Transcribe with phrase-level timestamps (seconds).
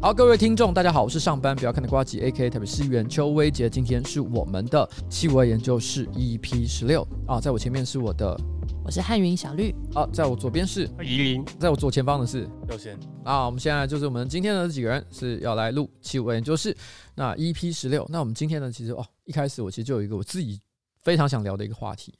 [0.00, 2.48] 好，各位听众，大家好，我是上班不要看的瓜吉，A.K.A.
[2.48, 3.68] 台北市议员邱威杰。
[3.68, 8.40] 今天是我们的气味研究室 EP 十六啊，在我前面是我的，
[8.84, 13.44] 我是汉云小绿啊，在我左边是宜林，在我左前方的是右贤啊。
[13.44, 16.74] 我们现在就是我们今天的这几个人是要来录气味研究室，
[17.16, 20.60] 那 EP 十六，那我们今天呢，其实哦，一开始我其实就有一个我自己
[21.02, 22.14] 非常想聊的一个话题。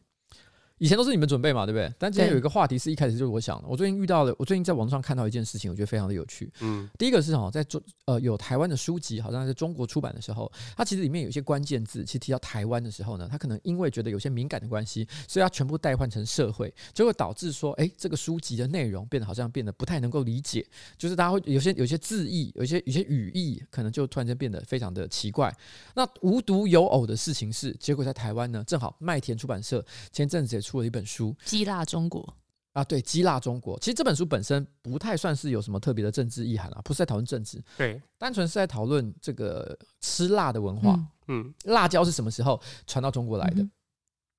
[0.79, 1.93] 以前都是你们准备嘛，对不对？
[1.99, 3.69] 但今天有一个话题是一开始就是我想的。
[3.69, 6.51] 我最近遇到了，我最近在网上看到一件事情，我觉得非常的有趣。
[6.61, 20.65] 嗯，第一个是哈，在中呃有台湾的书籍，好像在中国出版的时候，它其实里面有一些关键字，其实提到台湾的时候呢，它可能因为觉得有些敏感的关系，所以它全部代换成社会，就会导致说，哎，这个书籍的内容变得好像变得不太能够理解，
[20.97, 25.53] 就是大家会有些有些字义，有些有些语义，可能就突然间变得非常的奇怪。
[25.95, 31.35] 那无独有偶的事情是，结果在台湾呢，正好麦田出版社前阵子也出了一本书。
[31.45, 32.37] 激辣中国
[32.73, 33.79] 啊，对，激辣中国。
[33.79, 40.93] 其实这本书本身不太算是有什么特别的政治意涵啊，不是在讨论政治，对，单纯是在讨论这个吃辣的文化。
[41.27, 43.63] 嗯，嗯，辣椒是什么时候传到中国来的？
[43.63, 43.71] 嗯、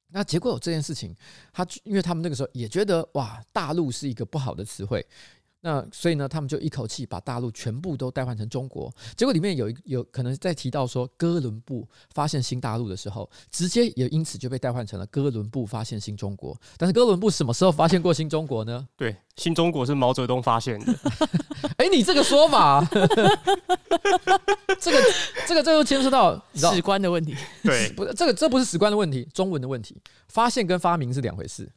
[0.09, 1.15] 那结果有这件事情，
[1.51, 5.05] 他因为他们那个时候也觉得哇，大陆是一个不好的词汇。
[5.61, 8.89] 那所以呢，他们就一口气把大陆全部都代换成中国。
[9.17, 16.57] 结果里面有一有可能在提到说，哥伦布发现新大陆的时候，直接也因此就被代换成了哥伦布发现新中国。
[16.77, 18.87] 但是哥伦布什么时候发现过新中国呢？
[18.95, 20.93] 对，新中国是毛泽东发现的。
[21.75, 22.81] 哎、欸，你这个说法，
[24.79, 25.03] 这个
[25.47, 27.35] 这个这又牵涉到史观的问题。
[27.63, 30.01] 对，不是这个这不是史观的问题，中文的问题。
[30.29, 31.69] 发现跟发明是两回事。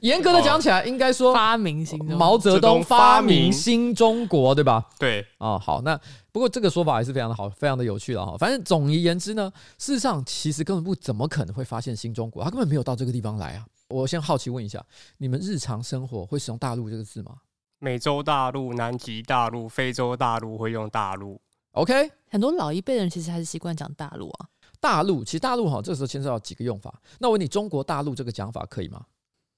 [0.00, 4.88] 严格的讲起来，应该说发明新毛泽东发明新中国，对吧？
[4.98, 5.98] 对啊、哦，好，那
[6.32, 8.36] 不过这个说法还是非常的好，非常的有趣了哈。
[8.38, 13.66] 反正总而言之呢，事实上其实根本不怎么可能会发现新中国，他根本没有到这个地方来啊。
[13.88, 14.84] 我先好奇问一下，
[15.18, 17.36] 你们日常生活会使用“大陆”这个字吗？
[17.78, 21.40] 美洲大陆、南极大陆、非洲大陆会用“大陆”
[21.72, 24.48] OK，很多老一辈人其实还是习惯讲“大陆”啊。
[24.80, 27.00] 大陆其实大陆哈，这个时候牵涉到几个用法。
[27.18, 29.02] 那我问你，中国大陆这个讲法可以吗？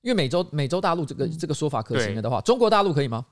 [0.02, 3.26] 因为美洲美洲大陆这个这个说法可行了的话，中国大陆可以吗？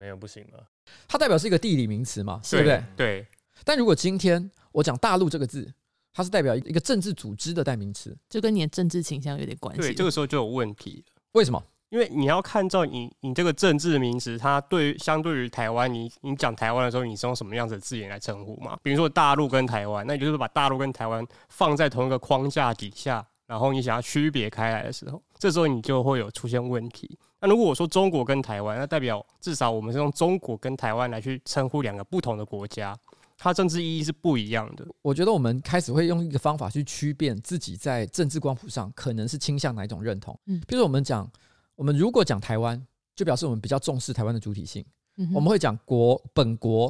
[0.00, 0.66] 没有不行了。
[1.06, 2.84] 它代表是一个地理名词嘛，对不对？
[2.96, 3.26] 对。
[3.64, 5.72] 但如果今天我讲大陆这个字，
[6.12, 9.82] 它是代表一个政治组织的代名词，就跟你的政治倾向有点关系。
[9.82, 11.04] 对，这个时候就有问题。
[11.32, 11.62] 为什么？
[11.90, 18.78] 因为你要看照你你这个政治名词，它对于相对于台湾，你你讲台湾的时候，你是用什么样子的字眼来称呼嘛？
[18.82, 23.26] 比如说大陆跟台湾，那也就是把大陆跟台湾放在同一个框架底下。
[23.46, 27.18] 然后你想要区别开来的时候，这时候你就会有出现问题。
[27.40, 32.98] 那如果我说中国跟台湾，那代表至少我们是用中国跟台湾来去称呼两个不同的国家，
[33.36, 34.84] 它政治意义是不一样的。
[35.00, 40.36] 我觉得我们开始会用一个方法去区辨自己在政治光谱上可能是倾向哪一种认同。
[40.46, 41.30] 嗯，比如我们讲，
[41.76, 42.84] 我们如果讲台湾，
[43.14, 44.84] 就表示我们比较重视台湾的主体性。
[45.16, 46.86] 嗯，我们会讲国本国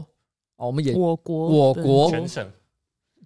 [0.57, 2.51] 哦，我们也我国我国全省。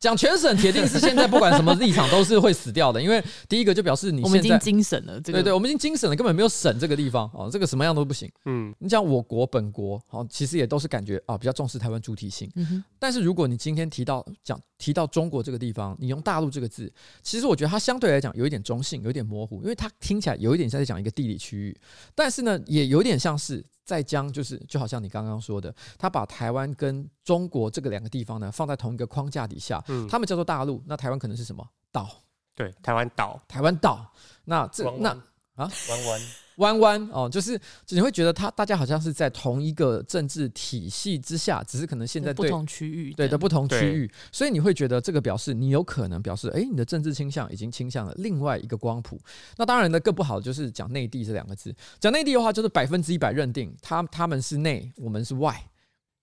[0.03, 8.29] 讲全省铁定是现在不管什么立场都是会死掉的，因为第一个就表示你现在我们已经精神了，这个、对对，我们已经精神了，根本没有省这个地方哦，这个什么样都不行。
[8.47, 12.51] 嗯，你讲我国本国哦，其实也都是感觉啊比较重视台湾主体性。
[12.57, 21.81] 嗯，但是如果你今天提到讲提到中国这个地方，你用大陆这个字，其实我觉得它相对来讲有一点中性，有一点模糊，因为它听起来有一点像在讲一个地理区域，
[22.17, 23.65] 但是呢，也有点像是。
[23.85, 32.09] 在将就是就好像你刚刚说的，他把台湾跟中国这个两个地方呢放在同一个框架底下，嗯，他们叫做大陆，那台湾可能是什么岛？
[32.55, 34.13] 对，台湾岛，台湾岛。
[34.45, 35.11] 那这那
[35.57, 36.21] 啊，弯弯。
[36.57, 37.59] 弯弯哦，就是
[37.89, 49.19] 你会觉得他大家好像是在同一个政治体系之下，只是可能现在不同区域对的不同区域，所以你会觉得这个表示你有可能表示，哎，你的政治倾向已经倾向了另外一个光谱。
[49.57, 55.65] 那当然呢，更不好的就是讲内地这两个字，讲内地的话就是百分之一百认定他他们是内，我们是外，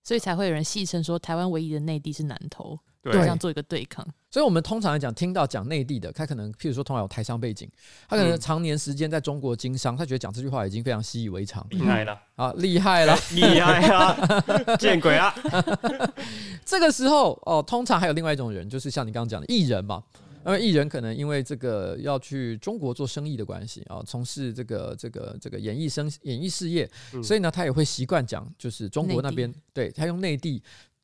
[0.04, 2.78] 所以才会有人戏称说台湾唯一的内地是南投。
[3.02, 7.66] 对，这样做一个对抗，所以我们通常来讲，听到讲内地的，他可能譬如说，通常有台商背景，
[8.06, 12.20] 他可能常年时间在中国经商，他觉得讲这句话已经非常习以为常，厉害了。
[12.36, 15.32] 啊，厉害了， 厉害了，见鬼了！
[16.66, 20.02] 这个时候哦，通常还有另外一种人，就是像你刚刚讲的艺人嘛，
[20.44, 26.86] 因为艺人可能因为这个要去中国做生意的关系啊，从事这个这个这个演艺生演艺事业，
[27.22, 30.62] 所以呢，他也会习惯讲，就是中国那边，对，他用内地。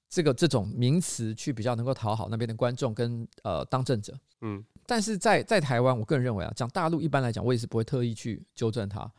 [0.09, 9.11] 这个这种名词去比较能够讨好那边的观众跟呃当政者，嗯，但是在在台湾，我个人认为啊，讲大陆一般来讲，我也是不会特意去纠正它，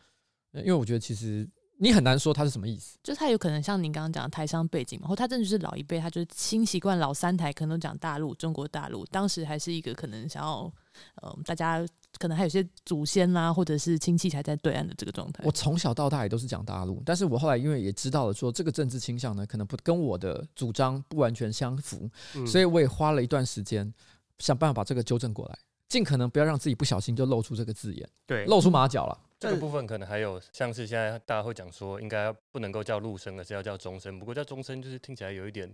[0.54, 1.48] 因为我觉得其实
[1.78, 2.98] 你很难说他是什么意思。
[3.04, 9.06] 就他有可能像您刚刚讲的台商背景嘛，或他真的就是老一辈，他就是新习惯老三台，可能都讲大陆、中国大陆。
[9.08, 10.64] 当时还是一个可能想要，
[11.22, 11.86] 嗯、呃，大家
[12.20, 15.44] 可能还有些祖先啦、啊，或者是亲戚才在对岸的这个状态。
[15.46, 23.94] 我从小到大也都是讲大陆，但是我后来因为也知道了说这个政治倾向呢，可能不跟我的主张不完全相符，嗯、所以我也花了一段时间
[24.40, 29.20] 想办法把这个纠正过来，尽可能不要让自己不小心就露出这个字眼，对，露出马脚了。
[29.40, 34.18] 这个部分可能还有像是现在大家会讲说，应该不能够叫陆生，而是要叫中生。
[34.18, 35.72] 不过叫中生就是听起来有一点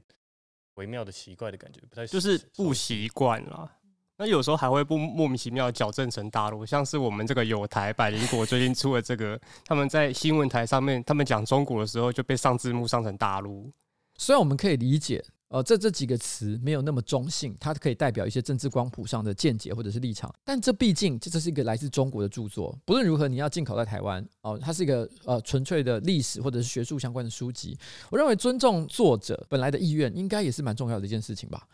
[0.74, 3.72] 微妙的奇怪的感觉，不太就是不习惯了。
[4.18, 13.72] 那有时候还会不莫名其妙矫正成大陆，像是我们这个友台百灵果最近出了这个，他们在新闻台上面，他们讲中国的时候就被上字幕上成大陆。
[14.18, 15.24] 虽然我们可以理解。
[15.50, 27.78] 呃，这这几个词没有那么中性，它可以代表一些政治光谱上的见解或者是立场，但这毕竟这这是一个来自中国的著作，不论如何，你要进口在台湾哦、呃，它是一个呃纯粹的历史或者是学术相关的书籍，
[28.10, 31.68] 我认为尊重作者本来的意愿，应该也是蛮重要的一件事情吧，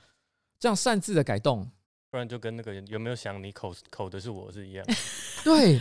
[0.59, 1.65] 这样擅自的改动。
[2.11, 4.83] 不然就跟那个有没有想你口口的是我是一样，
[5.45, 5.79] 对，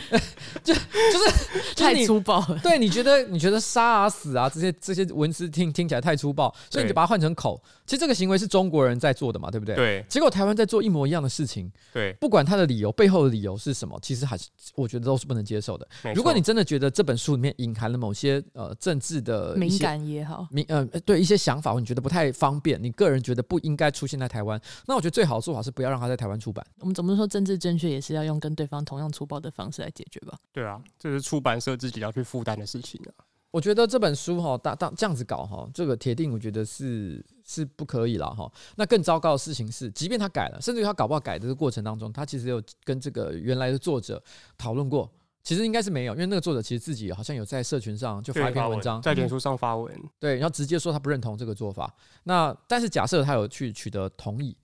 [0.63, 0.79] 就就
[1.25, 2.59] 是太粗暴了。
[2.61, 7.59] 对，你觉得你觉得杀啊死啊这些这些文字听听起来太粗暴，所以你就把它换成口。
[7.87, 9.75] 其实这个行为是中国人在做的嘛，对不对？
[9.75, 10.05] 对。
[10.07, 12.13] 结果台湾在做一模一样的事情，对。
[12.19, 15.87] 不管他的理由背后的理由是什么，其实还是我觉得都是不能接受的。
[16.13, 26.18] 如果你真的觉得这本书里面隐含了某些呃政治的敏感也好，敏呃对一些想法，你觉得不太方便，你个人觉得不应该出现在台湾，那我觉得最好的做法是不要让他在。
[26.19, 30.37] 台湾出版，我们总不能说政治正确也是要用跟对方同样粗暴的方式来解决吧？
[30.51, 33.23] 对啊，这是出版社自己要去负担的事情啊。
[33.51, 38.51] 我觉得这本书哈，大大这样子搞哈，这个铁定我觉得是是不可以了哈。
[38.75, 44.21] 那更糟糕的事情是，即便他改了，甚至于他搞不好改的这个过程当中，他其实有跟这个原来的作者
[44.55, 45.09] 讨论过，
[45.41, 51.91] 其实应该是没有，因为那个作者其实自己好像有在社群上就发一篇文章，在脸书上发文，对，然后直接说他不认同这个做法。
[52.25, 54.55] 那但是假设他有去取得同意。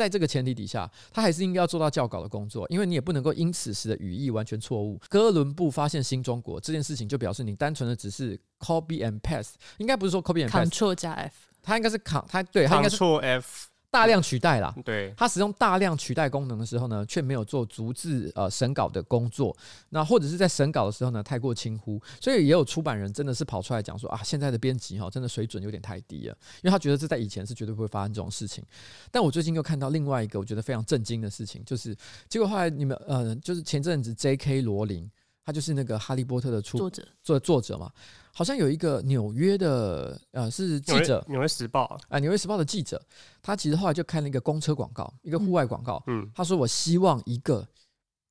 [0.00, 4.98] 在这个前提底下，他还是应该要做到校稿的工作，因为你也不能够因此时的语义完全错误。
[5.10, 13.69] 哥伦布发现新中国这件事情，就表示你单纯的只是 copy and paste，应该不是说 copy and paste，Ctrl 加 F，他应该是 Ctrl，他对，他应该是 Ctrl F。
[13.90, 19.54] 大量取代啦，对，他使用大量取代功能的时候呢，却没有做逐字呃审稿的工作，
[19.88, 28.64] 那或者是在审稿的时候呢，太过轻忽，所以也有出版人真的是跑出来讲说啊，现在的编辑哈，真的水准有点太低了，因为他觉得这在以前是绝对不会发生这种事情。
[29.10, 31.96] 但我最近又看到另外一个我觉得非常震惊的事情，就是
[32.28, 34.62] 结果后来你们呃，就是前阵子 J.K.
[34.62, 35.10] 罗琳，
[35.44, 37.90] 他就是那个哈利波特的出作者，作作者嘛。
[38.32, 43.02] 好像有一个纽约的呃是记者，纽约时报啊，纽约时报的记者，
[43.42, 47.66] 他其实后来就看了一个公车广告，一个户外广告，嗯，他说我希望一个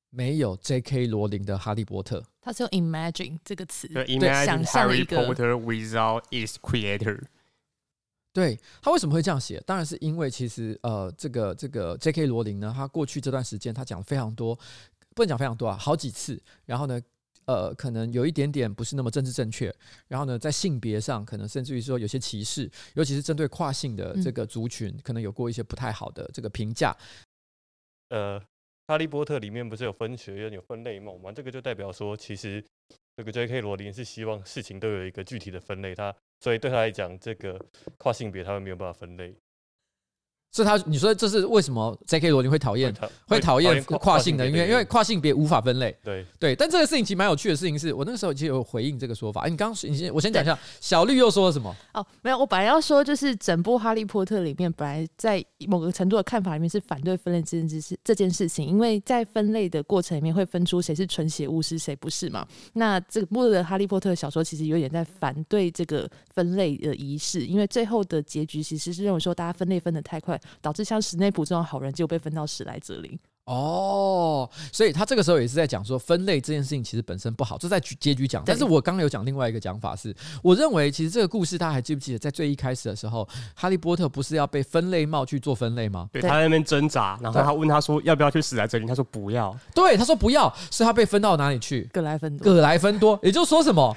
[0.08, 1.06] 没有 J.K.
[1.06, 7.20] 罗琳的哈利波特，他是用 imagine 这个词，对，imagine 想象一个 Harry Potter without its creator，
[8.32, 9.62] 对，他为什么会这样写？
[9.66, 12.26] 当然是因为其实呃这个这个 J.K.
[12.26, 14.58] 罗琳呢，他过去这段时间他讲了非常多，
[15.14, 17.00] 不能讲非常多啊，好几次，然后呢。
[17.46, 19.74] 呃，可能有一点点不是那么政治正确，
[20.06, 26.96] 然后呢，在性别上，可能甚至于说有些歧视，尤其是针对跨性的这个族群，可能有过一些不太好的这个评价。
[28.10, 28.40] 呃，
[28.86, 31.32] 哈利波特里面不是有分学院、有分类梦吗？
[31.32, 32.64] 这个就代表说，其实
[33.16, 33.60] 这个 J.K.
[33.62, 37.60] 罗琳是希望事情都有一个具体的分类，他所以对他来讲，这个
[37.98, 39.34] 跨性别他们没有办法分类。
[40.52, 42.28] 是他，你说这是为什么？J.K.
[42.30, 42.92] 罗琳会讨厌，
[43.26, 45.96] 会讨厌跨性的，因为因为跨性别无法分类。
[46.02, 49.42] 对对，但这个事情其实蛮有趣的事情是，我那个时候其实有回应这个说法。
[49.42, 51.74] 哎你刚刚，你先，我先讲一下，小绿又说了什么？
[51.94, 62.44] 哦，没有，我本来要说就是整部《哈利波特》里面，本来在某个程度的看法里面是反对分类这件事这件事情，因为在分类的过程里面会分出谁是纯血巫师，谁不是嘛。
[62.72, 71.20] 那这个部的《哈利波特》小说其实有点在反对这个分类的仪式，因为最后的结局其实是认为说大家分类分得太快，导致像史。
[71.20, 73.16] 内普这种好人就被分到史莱哲林
[73.46, 78.42] 哦，所以他这个时候也是在讲说分类这件事情其实本身不好，这在结局讲。
[78.46, 86.08] 但是我刚刚有讲另外一个讲法是，我认为其实这个故事大家还记不记得，在最一开始的时候，哈利波特不是要被分类帽去做分类吗？
[86.12, 89.56] 对，他在那边挣扎，然后他问他说要不要去死在这里，他说不要。
[89.74, 91.88] 对，他说不要，是他被分到哪里去？
[91.92, 92.44] 葛莱芬多。
[92.44, 93.96] 葛莱芬多，也就是说什么？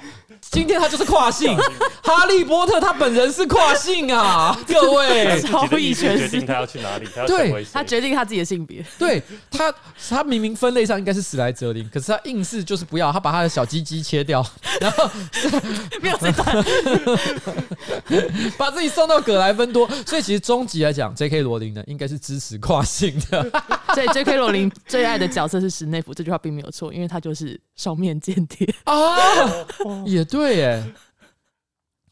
[0.50, 1.56] 今天他就是跨性，
[2.02, 9.74] 哈利波特他本人是跨性啊， 各位，超意全决定他要去哪里，他要对，他决定他自己的性别，对他，
[10.08, 14.44] 他明明分类上应该是史莱哲林，可是他硬是就是不要，他把他的小鸡鸡切掉，
[14.80, 15.10] 然后
[16.00, 16.64] 没有这段，
[18.56, 21.42] 把自己送到葛莱芬多，所以其实终极来讲，J.K.
[21.42, 23.42] 罗琳呢应该是支持跨性的。
[23.94, 24.36] 所以 J.K.
[24.36, 29.16] 罗琳最爱的角色是史内夫，这句话并没有错，因为他就是双面间谍啊，
[30.04, 30.84] 也对耶。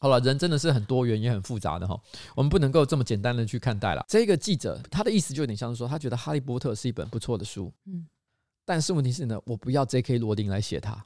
[0.03, 1.97] 好了，人真的是很多元也很复杂的哈，
[2.35, 4.03] 我们不能够这么简单的去看待了。
[4.09, 8.05] 这个记者他的意思就有点像是说，他觉得《哈利波特》是一本不错的书，嗯，
[8.65, 10.17] 但是问题是呢，我不要 J.K.
[10.17, 11.05] 罗琳来写它。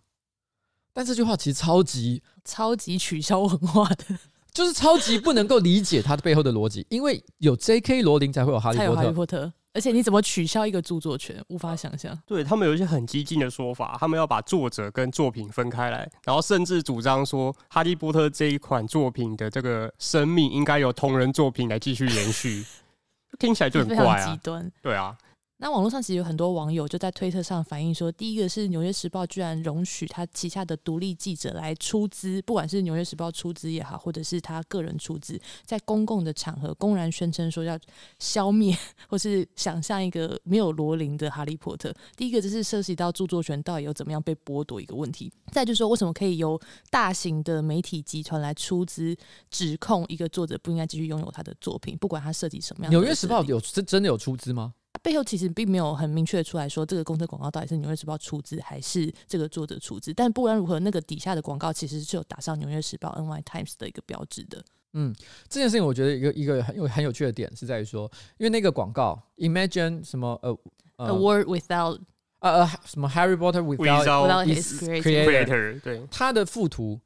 [0.93, 4.17] 但这句话其实超级超级取消文化的，
[4.51, 8.01] 就是超级不能够理解它的背后的逻辑，因为有 J.K.
[8.01, 8.79] 罗琳才会有哈利
[9.13, 9.53] 波特。
[9.77, 11.39] 而且你怎么取消一个著作权？
[11.49, 12.17] 无法想象。
[12.25, 22.65] 对，他们有一些很激进的说法，他们要把作者跟作品分开来，然后甚至主张说，哈利波特这一款作品的这个生命应该由同人作品来继续延续，
[23.37, 24.71] 听起来就很怪啊，极端。
[24.81, 25.15] 对啊。
[25.59, 37.77] 那网络上其实有很多网友就在推特上反映说，第一个是《纽约时报》居然容许他旗下的独立记者来出资，不管是《纽约时报》出资也好，或者是他个人出资，在公共的场合公然宣称说要
[38.19, 41.91] 消灭或是想象一个没有罗琳的哈利波特。
[42.15, 45.33] 第一个就是涉及到著作权到底有怎么样被剥夺一个问题。
[45.51, 46.59] 再就是说，为什么可以由
[46.91, 49.17] 大型的媒体集团来出资
[49.49, 52.97] 指控一个作者不应该继续拥有他的作品，不管他涉及什么样的？
[53.01, 54.75] 《纽约时报》有真真的有出资吗？
[55.01, 60.13] 背后其实并没有很明确的出来说，这个公车广告到底是《纽约时报》出资还是这个作者出资。
[60.13, 64.63] 但不管如何，那个底下的广告其实是有打上《纽约时报》NY Times 的一个标志的。
[64.93, 65.13] 嗯，
[65.49, 70.57] 这件事情我觉得一个一个很有很有趣的点是在于说，因为那个广告 Imagine 什么呃、
[70.97, 71.99] uh, A world without
[72.39, 76.99] 呃呃什么 Harry Potter without, without his creator, creator 对，他的附图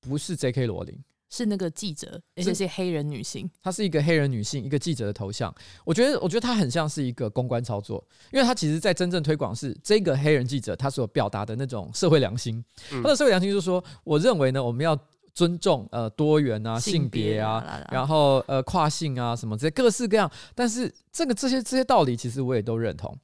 [0.00, 0.66] 不是 J.K.
[0.66, 0.98] 罗琳。
[1.30, 3.48] 是那个记者，而且是黑人女性。
[3.62, 5.54] 她是一个黑人女性，一个记者的头像。
[5.84, 12.62] 我觉得，我觉得她很像是一个公关操作，因为她其实，在真正推广是这个黑人记者她所表达的那种社会良心。
[12.90, 14.98] 他的社会良心就是说，我认为呢，我们要
[15.32, 20.28] 尊重呃多元啊、性别啊，然后呃跨性啊什么这些各式各样。
[20.54, 23.16] 但是这个这些这些道理，其实我也都认同。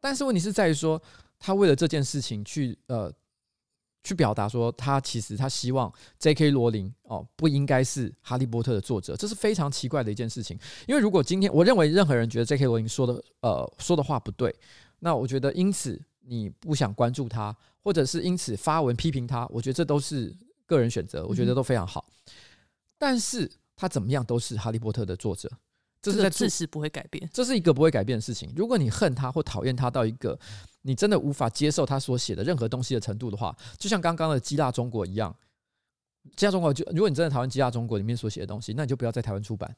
[0.00, 1.02] 但是问题是在于说，
[1.38, 3.12] 他为了这件事情去呃。
[4.02, 6.50] 去表达说，他其实他希望 J.K.
[6.50, 10.58] 罗琳哦不应该是哈利波特的作者，这是非常奇怪的一件事情。
[10.86, 12.64] 因为如果今天我认为任何人觉得 J.K.
[12.64, 14.54] 罗琳说的呃说的话不对，
[14.98, 20.34] 那我觉得因此你不想关注他，或者是因此发文批评他，我觉得这都是
[20.66, 22.06] 个人选择，我觉得都非常好。
[22.98, 25.50] 但是他怎么样都是哈利波特的作者。
[26.02, 28.50] 这是在事实不会改变，这是一个不会改变的事情。
[28.56, 30.38] 如果你恨他或讨厌他到一个
[30.82, 35.34] 你真的无法接受他所写的任何东西的程度的话，就像刚刚的《激辣中国》一样，
[36.36, 39.76] 《激辣中国》就如果你真的讨厌《激辣中国》里面所写的东西，那你就不要在台湾出版。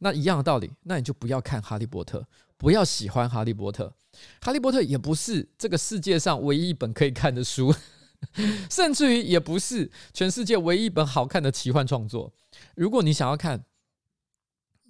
[0.00, 2.18] 那一样的道理，那你就不要看《哈利波特》，
[2.58, 3.84] 不要喜欢《哈利波特》。
[4.42, 7.74] 《哈利波特》也不是这个世界上唯一一本可以看的书，
[8.70, 12.30] 甚至于也不是全世界唯一一本好看的奇幻创作。
[12.74, 13.64] 如果你想要看，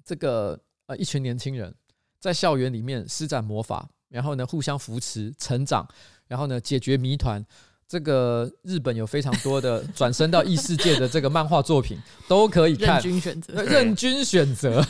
[0.07, 1.75] 这个呃，一群年轻人
[2.21, 5.87] 在校园里面施展魔法，然后呢，互相扶持成长，
[6.29, 7.45] 然后呢，解决谜团。
[7.89, 11.99] 这个日本有非常多的转身到异世界的这个漫画作品，
[12.29, 13.01] 都可以看。
[13.01, 14.85] 任君选择，任君选择。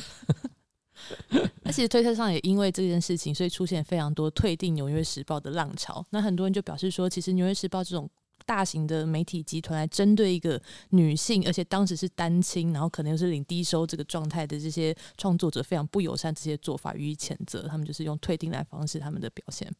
[1.62, 6.04] 那其实推特上也因为这件事情，所以出现非常多退订《纽约时报》的浪潮。
[6.10, 8.08] 那很多人就表示说，其实《纽约时报》这种。
[8.46, 10.60] 大型的媒体集团来针对一个
[10.90, 17.68] 女性，而且当时是单亲，然后可能又是领低收这个状态的这些创作者，非常不友善，这些做法予以谴责。
[17.68, 19.70] 他们就是用退订来方式他们的表现。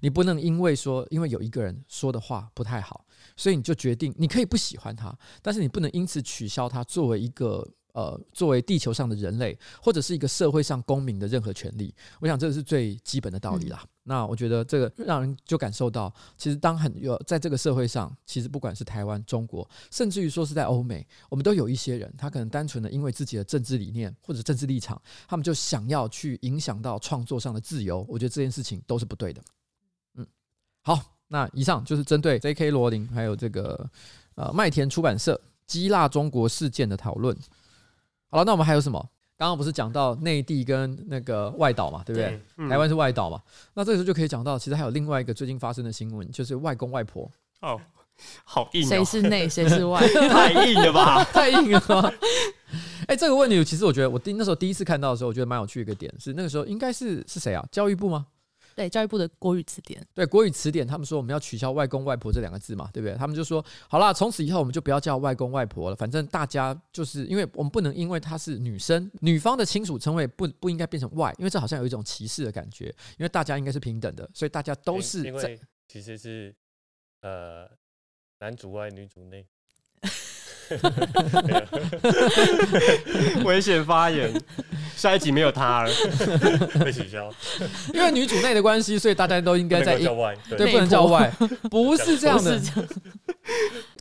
[0.00, 7.66] 你不能因为说，因为有一个人说的话不太好，所以你就决定你可以不喜欢他，但是你不能因此取消他作为一个。
[7.94, 13.78] 呃，作为地球上的人类，或者是一个社会上公民的任何权利，我想这是最基本的道理啦。
[13.84, 28.04] 嗯、那我觉得这个让人就感受到，其实当很有在这个社会上，其实不管是台湾、中国，甚至于说是在欧美，我们都有一些人，他可能单纯的因为自己的政治理念或者政治立场，他们就想要去影响到创作上的自由。
[28.08, 29.40] 我觉得这件事情都是不对的。
[30.16, 30.26] 嗯，
[30.82, 32.72] 好，那以上就是针对 J.K.
[32.72, 33.88] 罗琳还有这个
[34.34, 37.38] 呃麦田出版社激辣中国事件的讨论。
[38.34, 38.98] 好了，那我们还有什么？
[39.36, 42.30] 刚刚不是讲到内地跟那个外岛嘛，对不对？
[42.30, 43.40] 对嗯、台湾是外岛嘛，
[43.74, 47.30] 那这个时候就可以讲到，其实还有另外一个最近发生的新闻，就是外公外婆。
[47.60, 47.80] 哦，
[48.42, 50.00] 好硬、哦，谁是内，谁是外？
[50.28, 52.12] 太硬了吧， 太硬了吧。
[53.02, 57.64] 哎、欸，这个问题其实我觉得，我第那时候第一次看到的时候，我觉得蛮有趣的一个点是，那个时候应该是是谁啊？
[57.70, 58.26] 教育部吗？
[58.74, 63.16] 对，教育部的国语词典，对国语词典，他们说我们要取消“外公外婆”这两个字嘛，对不对？
[63.16, 72.86] 他们就说好啦，从此以后我们就不要叫外公外婆了，反正大家就是因为我们不能因为她是女生，女方的亲属称谓不不应该变成外，因为这好像有一种歧视的感觉，
[73.18, 76.54] 因为大家应该是平等的，所以大家都是因为其实是
[77.20, 77.70] 呃
[78.40, 79.46] 男主外女主内，
[83.44, 84.32] 危险发言。
[84.96, 85.90] 下一集没有他了，
[86.84, 87.32] 被取消。
[87.92, 91.30] 因为女主内的关系，所以大家都应该在叫外，对，不能叫外，
[91.68, 92.60] 不是这样的。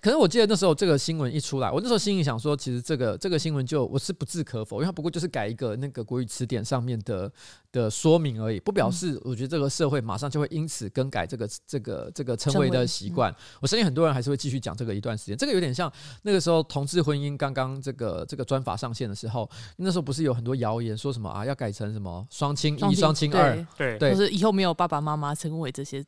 [0.02, 7.32] 可是我记得那时候这个新闻一出来，我那时候心里想说，其实这个这个新闻就我是不置可否，因为它不过就是改一个那个国语词典上面的
[7.72, 13.34] 的说明而已，不表示我觉得这个社会马上就会因此更改这个这个这个称谓的习惯。
[13.62, 15.38] 我相信很多人还是会继续讲这个一段时间。
[15.38, 15.92] 这个有点像
[16.24, 26.06] 那个时候同志婚姻刚刚这个这个专法上线的时候，那时候不是有很多谣言说什么啊要改成什么双亲一、双亲二，对对，就是以后没有爸爸妈妈称谓这些，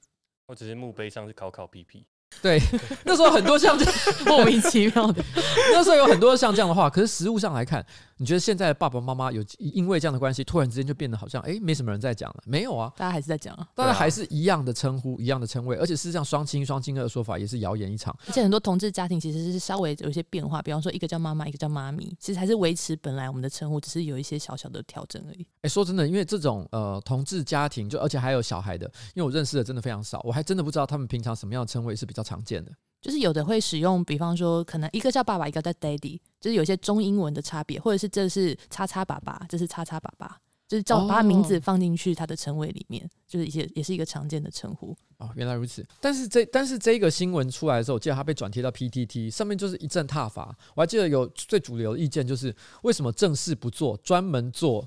[0.47, 2.05] 我只是墓碑上是考考屁屁。
[2.41, 2.59] 对，
[3.05, 3.93] 那时候很多像这样
[4.27, 5.23] 莫名其妙的，
[5.71, 6.89] 那时候有很多像这样的话。
[6.89, 7.85] 可是实物上来看，
[8.17, 12.43] 你觉得现在爸爸妈妈有因为这样的关系，突然之间就变得好像哎，没什么人在讲了？
[12.45, 18.17] 没有啊，大家还是在讲啊，大家还是一样的称呼，一样的称谓，而且事实上双亲、双亲二的说法也是谣言一场。
[18.27, 25.45] 而且很多同志家庭其实是稍微有一些变化，比方说一个叫妈妈，一个叫妈咪，其实还是维持本来我们的称呼，只是有一些小小的调整而已。
[25.63, 32.71] 哎，说真的，因为这种呃同志家庭，就而且还有小孩的，因为我认识的真的非常少，我还真的不知道他们平常什么样的称谓是比较常见的。
[33.05, 44.97] 就是有的会使用，比方说可能一个叫爸爸，一个叫 daddy，就是有些中英文的差别，或者是这是叉叉爸爸，这是叉叉爸爸，就是叫把他名字放进去他的称谓里面，就是一些也是一个常见的称呼。
[45.17, 45.85] 哦，原来如此。
[46.01, 50.57] 但是这但是这个新闻出来的时候，我记得他被转贴到 PTT 上面，就是一阵挞伐。
[50.73, 54.83] 我还记得有最主流的意见就是，为什么正事不做，专门做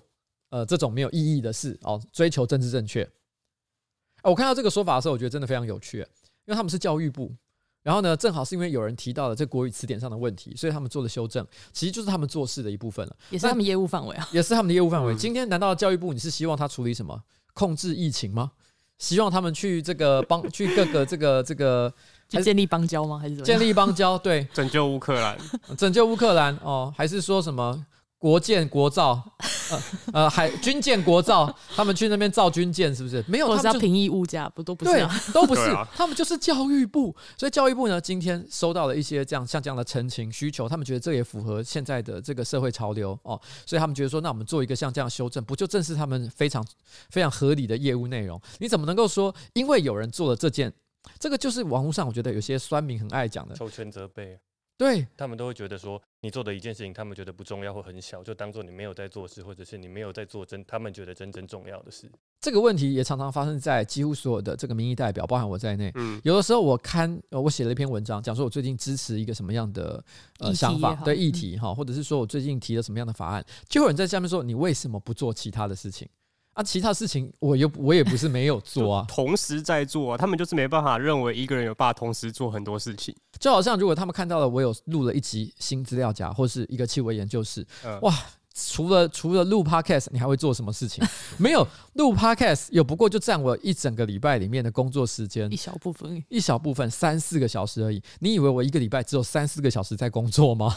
[0.51, 3.09] 呃这种没有意义的事哦，追求政治正确。
[4.25, 7.33] 我看到这个说法的时候，我觉得真的非常有趣，因为他们是教育部。
[7.89, 11.43] 然后呢，正好是因为有人提到了这国语词典上的问题，所以他们做了修正。
[11.73, 15.17] 其实就是他们做事的一部分了，也是他们业务范围啊，也是他们的业务范围。
[15.17, 17.19] 今天难道教育部你是希望他处理什么？
[17.55, 18.53] 控制疫情吗？
[18.99, 21.91] 希望他们去这个帮去各个这个这个
[22.29, 23.19] 去建立邦交吗？
[23.19, 24.19] 还是建立邦交？
[24.19, 25.39] 对，拯救乌克兰，
[25.79, 27.87] 拯救乌克兰哦，还是说什么？
[28.19, 29.23] 国建国造，
[29.71, 29.83] 呃
[30.13, 33.25] 呃，海军建国造， 他们去那边造军舰，是不是？
[33.29, 35.61] 没有，他们是要平抑物价，不都不是、都不是，
[35.95, 37.15] 他们就是教育部。
[37.37, 46.67] 所以教育部呢，今天收到了一些这样像这样的陈情需求，他们觉得这也符合现在的这个社会潮流哦，所以他们觉得说，那我们做一个像这样修正，不就正是他们非常
[47.11, 48.41] 非常合理的业务内容？
[48.59, 50.73] 你怎么能够说，因为有人做了这件，
[51.21, 54.37] 这个就是网络上我觉得有些酸民很爱讲的，求全责备。
[54.79, 62.09] 对，他们都会觉得说，你做的一件事情，他们觉得不重要或很小，就当做你没有在做事，或者是你没有在做真他们觉得真正重要的事。
[62.41, 65.91] 这个问题也常常发生在几乎所有的这个民意代表，包含我在内。
[65.97, 70.03] 嗯，有的时候我看，我写了一篇文章，讲说我最近支持一个什么样的
[70.39, 76.09] 呃想法，对议题哈，或者是说我最近提了什么样的法案，就有人在下面说，你为什么不做其他的事情？
[76.59, 83.15] 啊，其他事情我又我也不是没有 做啊，同时在做啊，他们就是没办法认为一个人有办法同时做很多事情。
[83.39, 88.13] 就好像如果他们看到了我有录了一集新资料夹，或是一个气味研究室，嗯、哇，
[88.53, 91.05] 除了除了录 podcast，你还会做什么事情？
[91.39, 98.03] 没有录 podcast，有不过就占我一整个礼拜里面的工作时间一小部分，一小部分三四个小时而已。
[98.19, 100.77] 你以为我一个礼拜只有三四个小时在工作吗？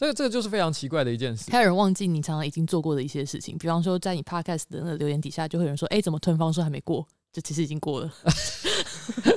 [0.00, 1.50] 这个这个就是非常奇怪的一件事。
[1.50, 8.10] 还有人忘记你常常已经做过的一些事情，比方说在你 podcast 的那个留言底下，就会有人说：“哎，怎么吞方说还没过？”这其实已经过了。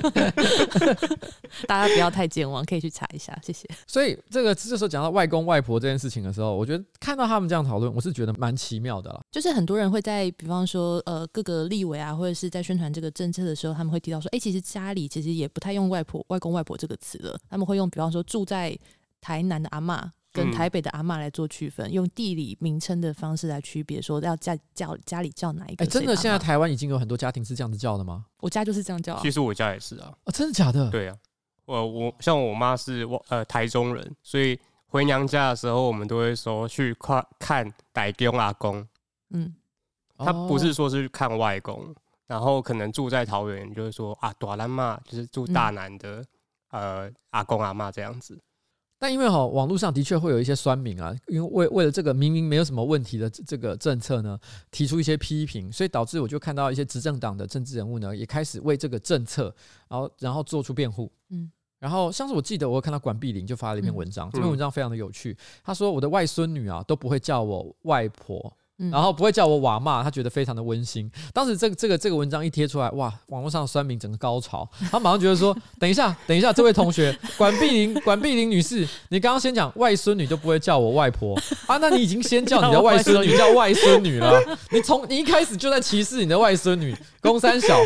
[1.68, 3.38] 大家不要太健忘，可以去查一下。
[3.44, 3.68] 谢谢。
[3.86, 9.20] 所以这个这时候讲到外公外婆这件事情的时候，我觉得看到他们这样讨论，我是觉得蛮奇妙的了。
[9.30, 18.76] 就是很多人会在，比方说呃各个立委啊，或者是在宣传这个政策的时候，他们会提到说：“哎，其实家里其实也不太用外婆、外公、外婆这个词了，他们会用比方说住在
[19.20, 20.02] 台南的阿嬷。”
[20.34, 25.84] 跟台北的阿嬷来做区分，嗯、用地理名称的方式来区别，说要叫叫家里叫哪一个？
[25.84, 28.26] 哎、欸，真的，现在台湾已经有很多家庭是这样子叫的吗？
[28.40, 29.20] 我家就是这样叫、啊。
[29.22, 30.12] 其实我家也是啊。
[30.24, 30.90] 啊，真的假的？
[30.90, 31.16] 对啊，
[31.66, 38.84] 我我像我妈是呃台中人，所以回娘家的时候，我们都会说去看看台中阿公。
[39.30, 39.54] 嗯，
[40.18, 41.94] 他不是说是去看外公，哦、
[42.26, 46.24] 然后可能住在桃园，就是说啊，大南嘛，就是住大南的、
[46.70, 48.36] 嗯、呃阿公阿妈这样子。
[48.98, 54.38] 但因为哈，网络上的确会有一些酸民啊，因为为为了这个明明没有什么问题的这个政策呢，
[54.70, 59.54] 提出一些批评，所以导致我就看到一些执政党的政治人物呢，也开始为这个政策，
[59.88, 61.12] 然后然后做出辩护。
[61.30, 68.56] 嗯，然后像是我记得我有看到管碧玲就发了一篇文章，这篇文章非常的有趣，他说我的外孙女啊都不会叫我外婆。
[68.90, 71.10] 然后不会叫我瓦骂，他觉得非常的温馨。
[71.32, 81.34] 当时这个这个这个文章一贴出来，哇，网络上的酸民整个高潮，他马上觉得说， 等一下，等一下，这位同学管碧玲， 管碧玲女士，你刚刚先讲外孙女就不会叫我外婆。
[81.66, 87.78] 啊，那你已经先叫你的外孙女叫外孙女了，你从你一开始就在歧视你的外孙女，公三小。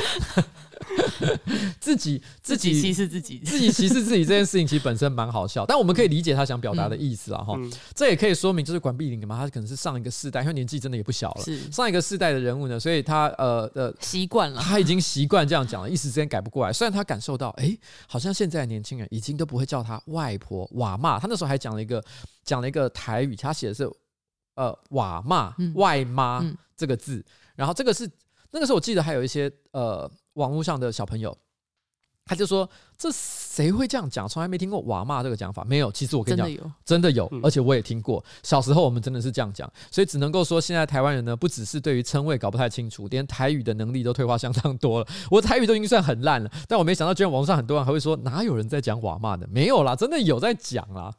[1.80, 7.54] 自己自己歧视自己，自己歧视自己这件事情其实本身蛮好笑，但我们可以理解他想表达的意思啊哈。
[7.56, 16.72] 嗯、这也可以说明就是管碧玲嘛，他可能是上一个世代，因为年纪真的也不小了，上一个世代的人物呢，所以他呃呃习惯了，他已经习惯这样讲了，一时之间改不过来。
[16.72, 22.04] 虽然他感受到，哎，好像现在的年轻人已经都不会叫他外婆瓦妈，他那时候还讲了一个
[22.44, 23.88] 讲了一个台语，他写的是
[24.54, 27.24] 呃瓦妈、嗯、外妈、嗯、这个字，
[27.54, 28.10] 然后这个是
[28.50, 31.36] 那个时候我记得还有一些呃网络上的小朋友。
[32.30, 34.28] 他就说：“这谁会这样讲？
[34.28, 35.64] 从来没听过‘瓦骂’这个讲法。
[35.64, 38.22] 没有，其实我跟你讲，真的有，真的有，而且我也听过。
[38.42, 45.06] 小时候我们真的是这样讲，所以只能够说，现在台湾人呢，不只是对于称谓搞不太清楚，连台语的能力都退化相当多了。
[45.30, 49.48] 我台语都已经算很烂了，但我没想到，居然网上很多人还会说，哪有人在讲‘瓦骂’的？
[49.48, 51.10] 没有啦，真的有在讲啦。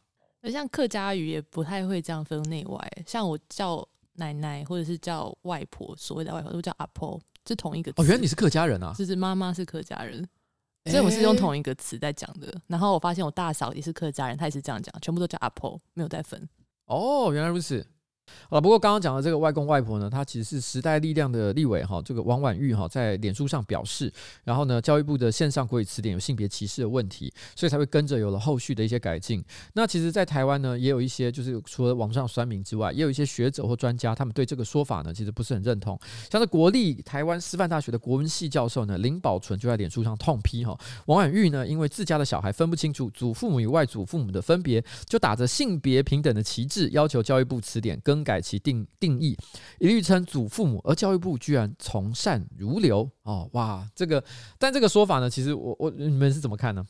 [0.44, 8.02] 像客家语也不太会这样分内外，像我叫奶奶或者是叫外婆，所谓的外婆都叫阿婆，是同一个字。
[8.02, 8.94] 哦，原来你是客家人啊？
[8.98, 10.28] 就是妈妈是客家人。”
[10.90, 16.48] 所以我是用同一个词在讲的，欸、然后我发现我大嫂也是客家人，她也是这样讲，全部都叫阿婆，没有再分。
[16.86, 17.86] 哦，原来如此。
[18.50, 24.12] 啊，不过刚刚讲的这个外公外婆呢，他其实是时代力量的立委哈，这个王婉玉哈，在脸书上表示，
[24.44, 29.44] 然后呢，教育部的线上国语词典有性别歧视的问题，所以才会跟着有了后续的一些改进。
[29.74, 36.00] 那其实，在台湾呢，也有一些就是除了网上酸民之外，也有一些学者或专家，他们对这个说法呢，其实不是很认同。
[36.32, 48.86] 像是国立台湾师范大学的国文系教授呢，林宝纯就在脸书上痛批哈，王婉玉呢，因为自家的小孩分不清楚祖父母与外祖父母的分别，就打着性别平等的旗帜，要求教育部词典跟更改其定。
[49.00, 49.38] 定义
[49.80, 54.24] 一律称祖父母，而教育部居然从善如流哦，哇，这个，
[54.58, 56.86] 但这个说法呢，其实我我你们是怎么看呢？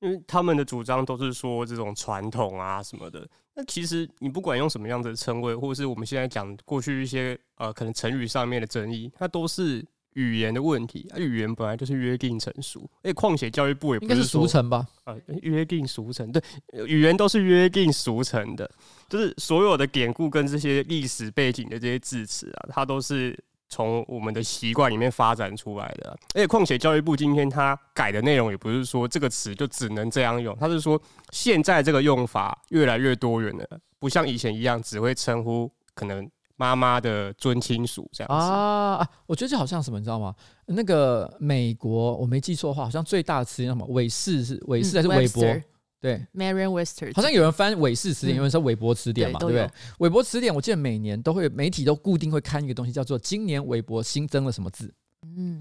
[0.00, 9.86] 因为他们的主张都是说这种传统啊什么的，那其实你不管用什么样的称谓，或者是我们现在讲过去一些呃可能成语上面的争议，它都是。
[10.14, 14.86] 语言的问题，啊，语言本来就是约定成熟，哎，况且教育部也不是，是俗成吧？
[15.04, 16.42] 啊，约定俗成，对，
[16.86, 18.68] 语言都是约定俗成的，
[19.08, 26.18] 就是所有的典故跟这些历史背景的这些字词啊，它都是从我们的习惯里面发展出来的。
[26.34, 36.28] 而且况且教育部今天它改的内容也不是说这个词就只能这样用，它是说现在这个用法越来越多元了，不像以前一样只会称呼可能。
[36.60, 40.34] 妈妈的尊亲属这样子啊，啊，我觉得这好像什么，你知道吗？
[40.66, 43.86] 那个美国，我没记错的话，好像最大的词典叫什么？
[43.86, 45.42] 韦氏是韦氏还是韦伯？
[45.42, 45.64] 嗯、
[46.02, 49.74] 对，Merriam-Webster，好像有人翻韦氏词典，有人说韦伯词典嘛，对，对不对？
[50.00, 54.92] 韦伯词典，我记得每年都会媒体都固定会看一个东西，叫做今年韦伯新增了什么字。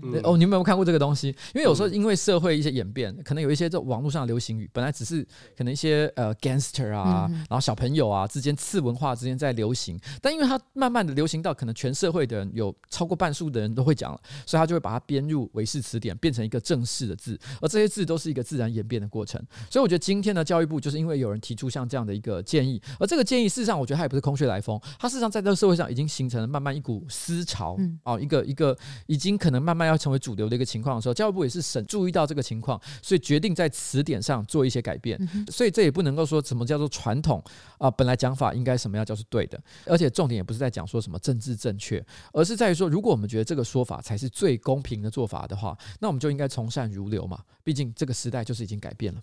[0.04, 1.28] 嗯，哦，你有没有看过这个东西？
[1.54, 5.26] 因为有时候因为社会一些演变，可能有一些这网络上的流行语，本来只是
[5.58, 19.42] 可能一些呃 gangster 啊，然后小朋友啊之间次文化之间在流行，但因为它慢慢的流行到可能全社会的人有超过半数的人都会讲了，所以他就会把它编入韦氏词典，变成一个正式的字，而这些字都是一个自然演变的过程。
[19.70, 30.36] 所以我觉得今天的教育部就是因为有人提出像这样的一个建议，而这个建议事实上我觉得它也不是空穴来风，它事实上在这个社会上已经形成了慢慢一股思潮，哦，一个一个已经可能慢慢要成为主。
[30.40, 35.20] 流的一个情况的时候，教育部也是审注意到这个情况，所以决定在词典上做一些改变。
[35.52, 37.44] 所以这也不能够说什么叫做传统
[37.78, 42.02] 啊，本来讲法应该什么样叫是对的，而且重点也不是在讲说什么政治正确，
[42.32, 47.40] 而是在于说，如果我们觉得这个说法才是最公平的做法的话，那我们就应该从善如流嘛。
[47.64, 49.20] 毕竟这个时代就是已经改变了，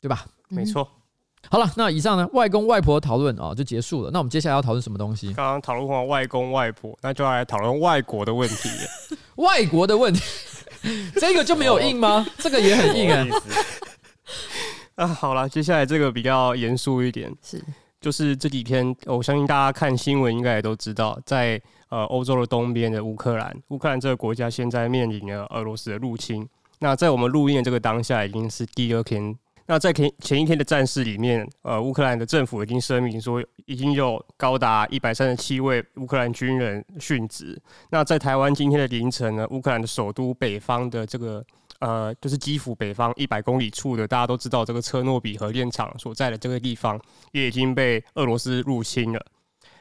[0.00, 0.26] 对吧？
[0.48, 0.88] 没错。
[1.48, 4.10] 好了，那以上呢，外公外婆讨论啊就结束了。
[4.10, 5.32] 那我们接下来要讨论什么东西？
[5.32, 9.16] 刚刚讨论完外公外婆，那就要来讨论外国的问题了。
[9.40, 10.22] 外国的问题，
[11.20, 12.24] 这个就没有硬吗？
[12.26, 13.26] 哦、这个也很硬啊。
[14.96, 17.62] 啊，好了，接下来这个比较严肃一点，是
[18.00, 26.46] 就是这几天，我相信大家看新闻应该也都知道，在呃欧洲的东边的乌克兰，乌克兰这个国家现在面临了俄罗斯的入侵。
[26.78, 29.36] 那在我们录音的这个当下，已经是第二天。
[29.70, 37.56] 那在前前一天的战事里面，呃，乌克兰的政府已经声明说，已经有高达一百三十七位乌克兰军人殉职。
[37.88, 41.40] 那在台湾今天的凌晨呢，乌克兰的首都北方的这个
[41.78, 49.24] 呃，就是基辅北方一百公里处的，大家都知道这个车诺比核电厂所在的这个地方，也已经被俄罗斯入侵了。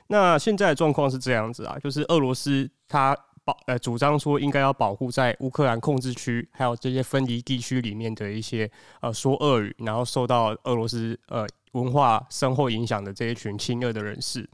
[0.06, 3.18] 那现在的状况是这样子啊，就是俄罗斯它。
[3.66, 8.70] 呃，主张说应该要保护在乌克兰控制区，还有这些分离地区里面的一些
[9.02, 14.50] 呃说俄语，然后受到俄罗斯呃文化深厚影响的这一群亲俄的人士。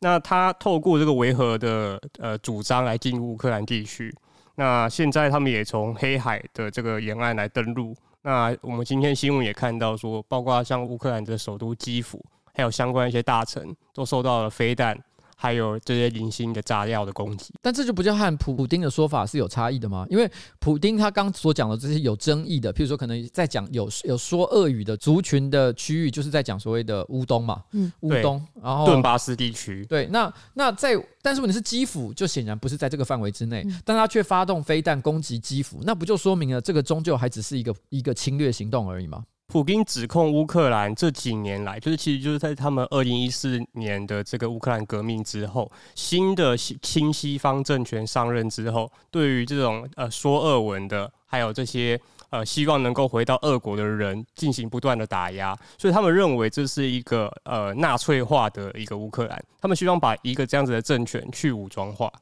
[0.00, 4.14] 那他透过这个维和的呃主张来进入乌克兰地区。
[4.54, 7.94] 那现在他们也从黑海的这个沿岸来登陆。
[8.22, 14.98] 那我们今天新闻也看到说，包括像乌克兰的首都基辅，还有相关一些大臣，都受到了飞弹。
[15.40, 17.54] 还有这些零星的炸药的攻击。
[17.62, 20.04] 但这就不叫和普普丁的说法是有差异的吗？
[20.10, 29.86] 因为普丁他刚所讲的这些有争议的，譬如说可能在讲有有说俄语的族群的区域，就是在讲所谓的乌东嘛，嗯，乌东，然后顿巴斯地区。
[29.86, 39.24] 对，那那在，但是问题是基辅就显然不是在这个范围之内，但他却发动飞弹攻击基辅，那不就说明了这个终究还只是一个一个侵略行动而已吗？
[39.50, 62.12] 普京指控乌克兰这几年来，就是其实就是在他们二零一四年的这个乌克兰革命之后，新的亲西方政权上任之后，对于这种呃说俄文的，还有这些呃希望能够回到俄国的人进行不断的打压，所以他们认为这是一个呃纳粹化的一个乌克兰，他们希望把一个这样子的政权去武装化。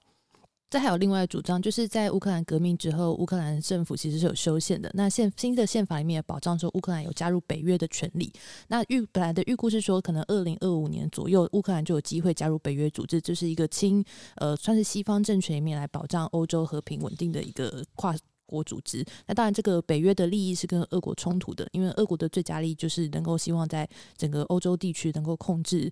[0.69, 4.91] 这还有另外的主张，就是在乌克兰革命之后，乌克兰政府其实是有修宪的。
[4.95, 8.33] 那宪新的宪法里面也保障说，乌克兰有加入北约的权利。
[8.67, 18.13] 那预本来的预估是说，可能二零二五年左右，乌克兰就有机会加入北约组织，就是一个亲呃，算是西方政权里面来保障欧洲和平稳定的一个跨
[18.45, 19.05] 国组织。
[19.27, 25.89] 那当然，这个北约的利益是跟俄国冲突的，因为俄国的最佳利益就是能够希望在整个欧洲地区能够控制。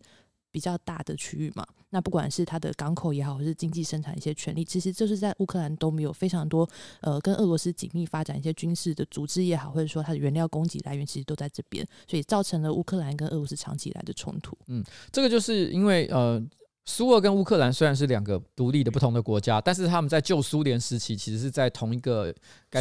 [0.54, 6.68] 比较大的区域嘛，那不管是它的港口也好，或是经济生产一些权利，其实就是在乌克兰都没有非常多
[7.00, 14.56] 呃跟俄罗斯紧密发展一些军事的组织也好，或者说它的原料供给来源其实都在这边，所以造成了乌克兰跟俄罗斯长期以来的冲突。
[14.68, 16.40] 嗯，这个就是因为呃。
[16.86, 22.32] 苏俄跟乌克兰虽然是两个独立的不同的国家，但是他们在旧苏联时期其实是在同一个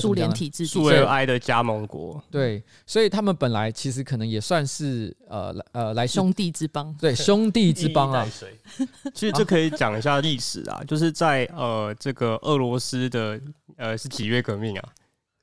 [0.01, 2.21] 苏联体制、苏维埃的加盟国。
[2.29, 6.93] 对，所以他们本来其实可能也算是呃呃来兄弟之邦。
[6.99, 8.27] 对， 兄弟之邦啊。
[9.13, 13.39] 其实这可以讲一下历史啊，就是在呃这个俄罗斯的
[13.77, 14.89] 呃是几月革命啊？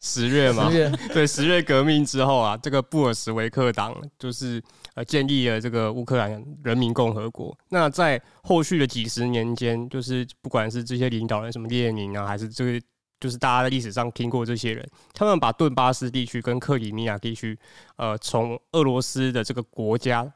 [0.02, 4.62] 十月嘛，月 对，十月革命之后啊，这个布尔什维克党就是
[4.94, 7.56] 呃建立了这个乌克兰人民共和国。
[7.68, 12.80] 那在后续的几十年间，就是不管是这些领导人，什么列宁啊，还是这个，
[13.18, 17.58] 就是大家在历史上听过这些人，他们把顿巴斯地区跟克里米亚地区，
[17.96, 20.32] 呃，从俄罗斯的这个国家。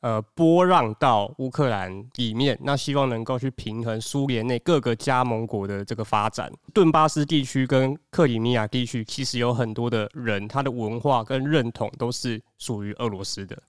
[0.00, 6.48] 呃，拨让到乌克兰里面，那希望能够去平衡苏联内各个加盟国的这个发展。
[6.72, 13.60] 顿巴斯地区跟克里米亚地区，其实有很多的人，他的文化跟认同都是属于俄罗斯的。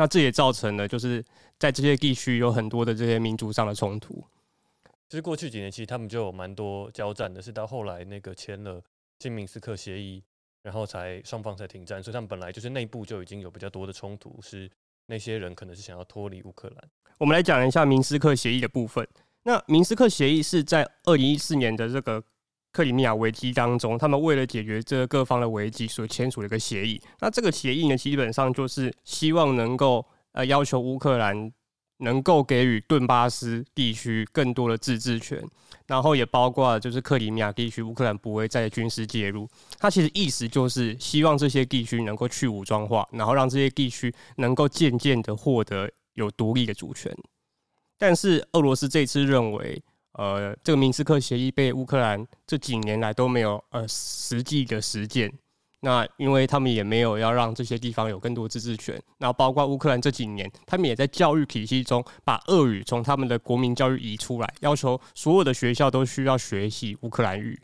[0.00, 1.22] 那这也造成了，就是
[1.58, 4.24] 在这些地区有很多的这些民族上的冲突。
[5.10, 8.82] 其实过去几年，其实他们就有蛮多交战的，是到后来那个签了
[9.18, 10.24] 新明斯克协议，
[10.62, 12.02] 然后才双方才停战。
[12.02, 14.70] 所以他们本来就是内部就已经有比较多的冲突，是。
[15.04, 16.90] 那些人可能是想要脱离乌克兰。
[17.18, 19.06] 我们来讲一下明斯克协议的部分。
[19.42, 22.24] 那明斯克协议是在二零一四年的这个
[22.72, 27.00] 克里米亚危机当中，他们为了解决这各方的危机所签署了一个协议。
[27.20, 31.52] 那这个协议呢，基本上就是希望能够呃要求乌克兰。
[32.02, 35.38] 能够给予顿巴斯地区更多的自治权，
[35.86, 39.46] 然后也包括就是克里米亚地区，乌克兰不会再军事介入。
[39.78, 47.14] 它其实意思就是希望这些地区能够去武装化，然后让这些地区能够渐渐的获得有独立的主权。
[47.98, 55.32] 但是俄罗斯这次认为，呃，这个明斯克协议被乌克兰这几年来都没有呃实际的实践。
[55.82, 67.58] 那因为他们也没有要让这些地方有更多自治权，然后包括乌克兰这几年，他们也在教育体系中把俄语从他们的国民教育移出来，要求所有的学校都需要学习乌克兰语。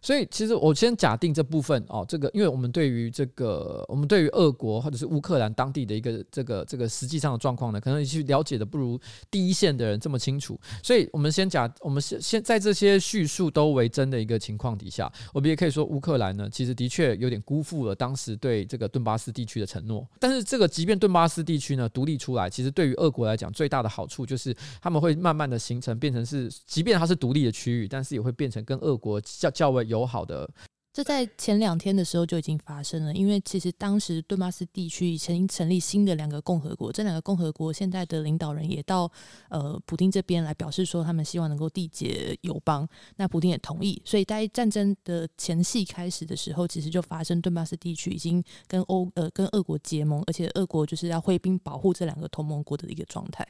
[0.00, 10.58] 所以，其实我先假定这部分哦，这个，因为我们对于这个，我们对于俄国或者是乌克兰当地的一个这个这个实际上的状况呢，可能去了解的不如第一线的人这么清楚。
[10.82, 20.06] 所以，我们先假，我们先先在这些叙述都为真的一个情况底下，我们也可以说，乌克兰呢，其实的确有点辜负了当时对这个顿巴斯地区的承诺。
[20.20, 30.48] 但是，这个即便顿巴斯地区呢独立出来，其实对于俄国来讲，最大的好处就是他们会慢慢的形成变成是，即便它是独立的区域，但是也会变成跟俄国较较为有友好的。
[30.92, 39.12] 这在前两天的时候就已经发生了，因为其实当时顿巴斯地区已经成立新的两个共和国，这两个共和国现在的领导人也到
[39.50, 53.46] 呃普丁这边来表示说，他们希望能够缔结友邦，那普丁也同意，所以在战争的前戏开始的时候，其实就发生顿巴斯地区已经跟欧呃跟俄国结盟，而且俄国就是要挥兵保护这两个同盟国的一个状态。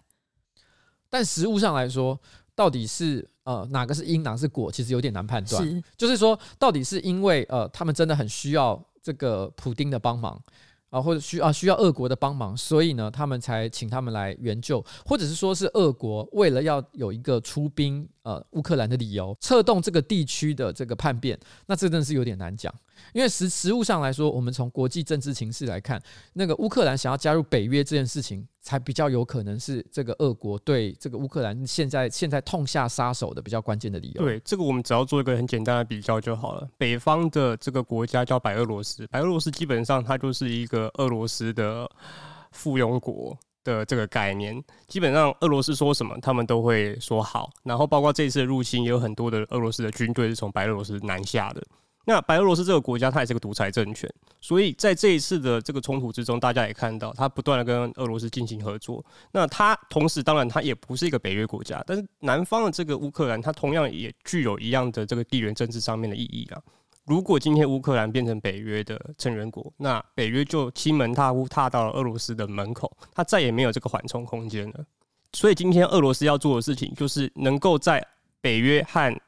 [1.09, 2.19] 但实物上来说，
[2.55, 5.63] 到底是呃哪个是因，哪个是果，其实有点难判断。
[5.63, 10.35] 是就是说，到底是因为呃他们真的很需要这个普丁的帮忙
[10.91, 22.73] 啊、呃，或者需啊需要俄国的帮忙，所以呢他们才请他们来援救，或者是说是俄国为了要有一个出兵呃乌克兰的理由，策动这个地区的这个叛变，那这真的是有点难讲。
[23.13, 34.23] 因为实实物上来说，我们从国际政治情势来看，那个乌克兰想要加入北约这件事情，才比较有可能是这个俄国对这个乌克兰现在现在痛下杀手的比较关键的理由。
[34.23, 36.69] 对，这个我们只要做一个很简单的比较就好了。
[36.77, 41.91] 北方的这个国家叫白俄罗斯，白俄罗斯基本上它就是一个俄罗斯的
[42.53, 47.51] 附庸国的这个概念，基本上俄罗斯说什么，他们都会说好。
[47.65, 51.63] 然后包括这一次的入侵，也有很多的俄罗斯的军队是从白俄罗斯南下的。
[52.09, 54.09] 那白俄罗斯这个国家，它也是个独裁政权，
[54.41, 59.05] 所以在这一次的这个冲突之中，大家也看到，它不断的跟俄罗斯进行合作。
[59.33, 66.63] 那它同时，当然它也不是一个北约国家，但是南方的这个乌克兰，它同样也具有一样的这个地缘政治上面的意义啊。
[67.07, 74.85] 如果今天乌克兰变成北约的成员国，那北约就欺门踏户，踏到了俄罗斯的门口，它再也没有这个缓冲空间了。
[75.33, 78.05] 所以今天俄罗斯要做的事情，就是能够在
[78.41, 79.21] 北约和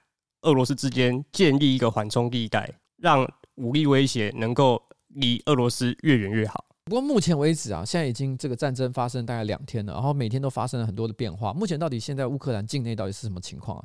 [0.43, 6.65] 俄罗斯之间建立一个缓冲地带，让武力威胁能够离俄罗斯越远越好。
[6.85, 11.53] 不过目前为止啊，现在已经这个战争发生大概两天了，然后每天都发生了很多的变化。
[11.53, 13.85] 目前到底现在乌克兰境内到底是什么情况啊？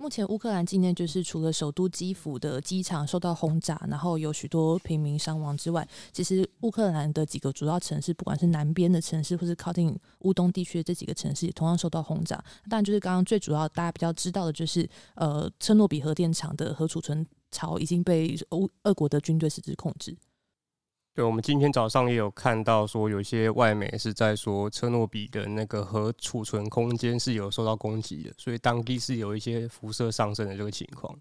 [0.00, 12.42] 目前乌克兰境内就是除了首都基辅的机场受到轰炸，然后有许多平民伤亡之外，其实乌克兰的几个主要城市，不管是南边的城市，或是靠近乌东地区的这几个城市，也同样受到轰炸。
[12.70, 20.16] 当然，就是刚刚最主要大家比较知道的，就是呃，车诺比核电厂的核储存槽已经被俄俄国的军队实质控制。
[21.12, 31.12] 对，我们今天早上也有看到说，有些外媒是在说车诺比的那个核储存空间是有受到攻击的，所以当地是有一些辐射上升的这个情况。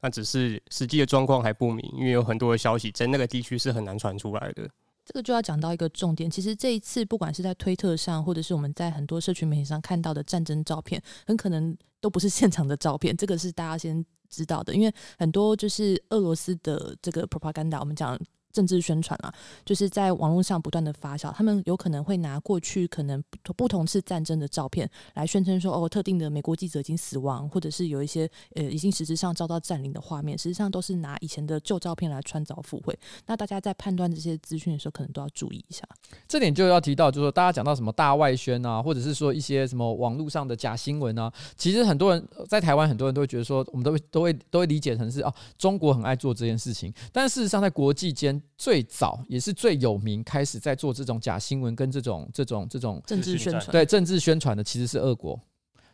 [0.00, 4.68] 那只是实际的状况还不明，因为有很多的消息在那个地区是很难传出来的。
[5.04, 13.16] 这个就要讲到一个重点，其实这一次不管是在推特上，或者是我们在很多社群媒体上看到的战争照片，很可能都不是现场的照片。
[13.16, 18.18] 这个是大家先知道的，因为很多就是俄罗斯的这个 propaganda，我们讲。
[18.52, 19.32] 政治宣传啊，
[19.64, 23.22] 就是在网络上不断的发酵，他们有可能会拿过去可能
[23.56, 32.96] 不同次战争的照片来宣称说，哦，特定的美国记者已经死亡，或者是有一些呃已经实质上遭到占领的画面，实际上都是拿以前的旧照片来穿凿附会。
[33.26, 35.82] 那大家在判断这些资讯的时候，可能都要注意一下。
[36.28, 48.41] 这点就要提到，就是说大家讲到什么大外宣啊，或者是说一些什么网络上的假新闻啊，其实很多人在台湾，很多人都会觉得说，我们都会都会都会理解成是哦，中国很爱做这件事情，但事实上在国际间。
[48.56, 55.40] 最早也是最有名，开始在做这种假新闻跟这种这种这种政治宣传，对政治宣传的其实是俄国，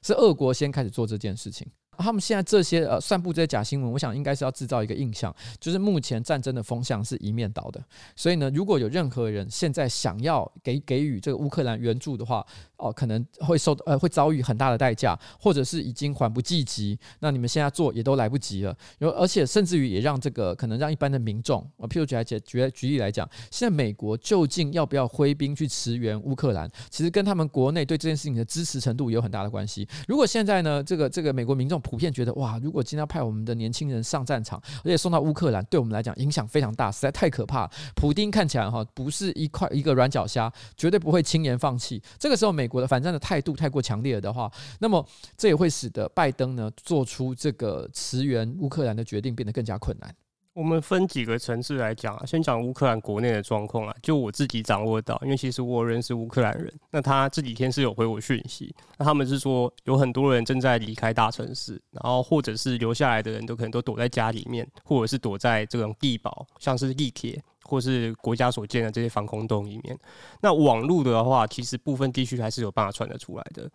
[0.02, 1.66] 是俄国先开始做这件事情。
[1.98, 7.82] 他们现在这些呃散布这些假新闻，我想应该是要制造一个印象，就是目前战争的风向是一面倒的。
[8.14, 12.44] 所以呢，如果有任何人现在想要给给予这个乌克兰援助的话，
[12.76, 16.98] 哦，可能会受呃会遭遇很大的代价，或者是已经缓不济急。
[17.18, 18.76] 那你们现在做也都来不及了。
[18.98, 26.70] 有而且甚至于也让这个可能让一般的民众，呃，譬如举来举举举例来讲，现在美国究竟要不要挥兵去驰援乌克兰？
[26.90, 29.88] 其实跟他们国内对这件事情的支持程度有很大的关系。
[30.06, 37.66] 如果现在呢，这个这个美国民众普遍觉得哇，如果今天派我们的年轻人上战场，而且送到乌克兰，对我们来讲影响非常大，实在太可怕。
[37.96, 42.02] 普丁看起来哈不是一块一个软脚虾，绝对不会轻言放弃。
[42.18, 45.02] 这个时候美国的反战的态度太过强烈的话，那么
[45.38, 50.14] 这也会使得拜登呢做出这个驰援乌克兰的决定变得更加困难。
[50.58, 69.96] 我们分几个层次来讲啊，先讲乌克兰国内的状况啊，就我自己掌握到，因为其实我认识乌克兰人，那他这几天是有回我讯息，那他们是说有很多人正在离开大城市，然后或者是留下来的人都可能都躲在家里面，或者是躲在这种地堡，像是地铁或是国家所建的这些防空洞里面。
[70.40, 73.70] 那网络的话，其实部分地区还是有办法传得出来的。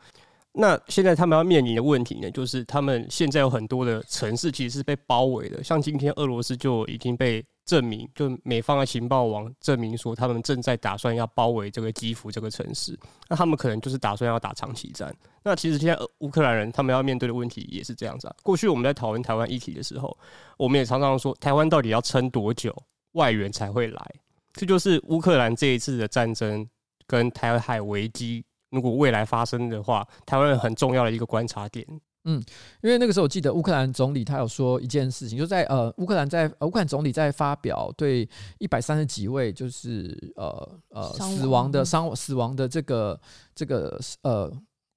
[0.56, 12.96] 那现在他们要面临的问题呢，就是他们现在有很多的城市其实是被包围的，像今天俄罗斯就已经被证明，就美方的情报网证明说，他们正在打算要包围这个基辅这个城市，
[13.28, 15.12] 那他们可能就是打算要打长期战。
[15.44, 18.36] 那其实现在乌克兰人他们要面对的问题也是这样子啊。
[18.44, 20.16] 过去我们在讨论台湾议题的时候，
[20.58, 22.72] 我们也常常说，台湾到底要撑多久，
[23.14, 24.16] 外援才会来？
[24.54, 26.70] 这就是乌克兰这一次的战争
[27.08, 28.46] 跟台海危机。
[28.74, 31.88] 如果未来发生的话，台湾很重要的一个观察点。
[32.26, 32.42] 嗯，
[32.82, 38.28] 因为那个时候我记得乌克兰总理他有说一件事情，就在呃乌克兰在乌克兰总理在发表对
[38.60, 43.20] 一百三十几位就是呃呃死亡的伤死亡的这个
[43.54, 44.52] 这个呃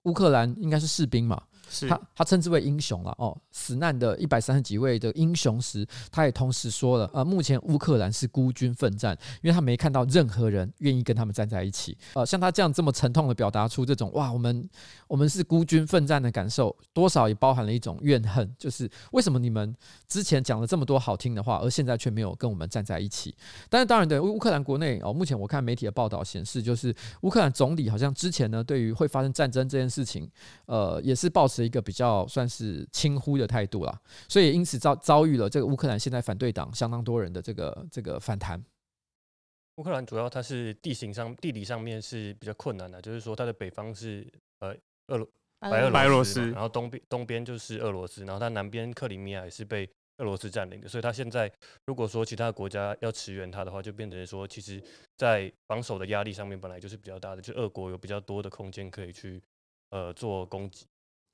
[0.05, 1.43] 乌克兰应该是士兵嘛。
[1.89, 11.97] 他他称之为英雄了哦，死难的一百三十几位的英雄时，他也同时说了，呃，目前乌克兰是孤军奋战，因为他没看到任何人愿意跟他们站在一起。
[12.15, 14.69] 呃，像他这样这么沉痛的表达出这种哇，我们
[15.09, 19.75] 我们是孤军奋战的感受，多少也包含了一种怨恨，就是为什么你们
[20.09, 23.35] 之前讲了这么多好听的话，而现在却没有跟我们站在一起？
[23.69, 30.31] 但是当然的，乌克兰国内哦，目前我看媒体的报道显示，就是乌克兰总理好像之前呢，对于会发生战争这件事情，
[30.67, 38.63] 呃，也是抱持一个比较算是轻忽的态度啦，所以因此遭遭遇了这个乌克兰现在反对党相当多人的这个这个反弹。
[39.77, 44.27] 乌克兰主要它是地形上地理上面是比较困难的，就是说它的北方是
[44.61, 44.75] 呃
[45.09, 45.29] 俄罗
[45.59, 49.87] 白俄罗斯，然后东边东边就是俄罗斯，然后它南边克里米亚也是被
[50.17, 51.53] 俄罗斯占领的，所以它现在
[51.85, 54.83] 如果说其他国家要驰援它的话，就变成说其实
[55.19, 59.43] 在防守的压力上面本来就是比较大的，就俄国有比较多的空间可以去
[59.91, 60.87] 呃做攻击。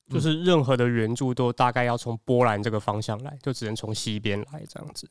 [0.09, 5.09] 就是任何的援助都大概要从波兰这个方向来，就只能从西边来这样子。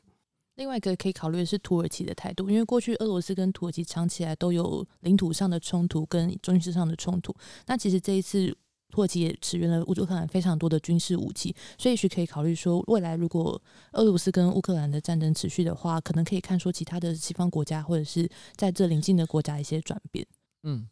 [0.56, 7.34] 另外一个可以考虑的是土耳其的态度，因为过去俄罗斯跟土耳其长期来都有领土上的冲突跟军事上的冲突。
[7.66, 8.54] 那其实这一次
[8.90, 13.60] 土耳其也驰援了乌克兰非常多的军事武器，所以也许可以考虑说，未来如果
[13.92, 20.26] 俄罗斯跟乌克兰的战争持续的话，可能可以看说其他的西方国家或者是在这邻近的国家一些转变。
[20.64, 20.86] 嗯。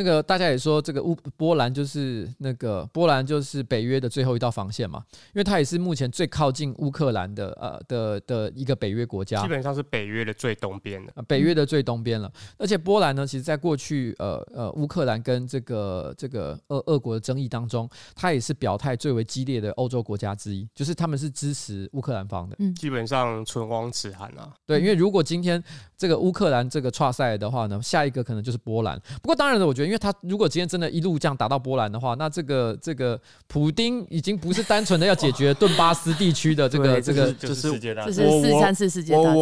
[0.00, 12.32] 那个大家也说，这个乌波兰就是那个波兰就是北约的最后一道防线嘛，因为它也是目前最靠近乌克兰的呃的的一个北约国家，基本上是北约的最东边了，北约的最东边了。
[12.56, 24.50] 而且波兰呢，其实在过去呃呃乌克兰跟这个这个俄俄国的争议当中，它也是表态最为激烈的欧洲国家之一，就是他们是支持乌克兰方的，嗯基本上唇亡齿寒啊。
[24.64, 25.62] 对，因为如果今天
[25.98, 28.98] 这个乌克兰这个挫赛的话呢，下一个可能就是波兰。
[29.20, 29.89] 不过当然了，我觉得。
[29.90, 39.34] 因为他如果今天真的一路这样打到波兰的话，那这个这个普丁已经不是单纯的要解决顿巴斯地区的这个这个，就是世界大战，这是四三次世界大战，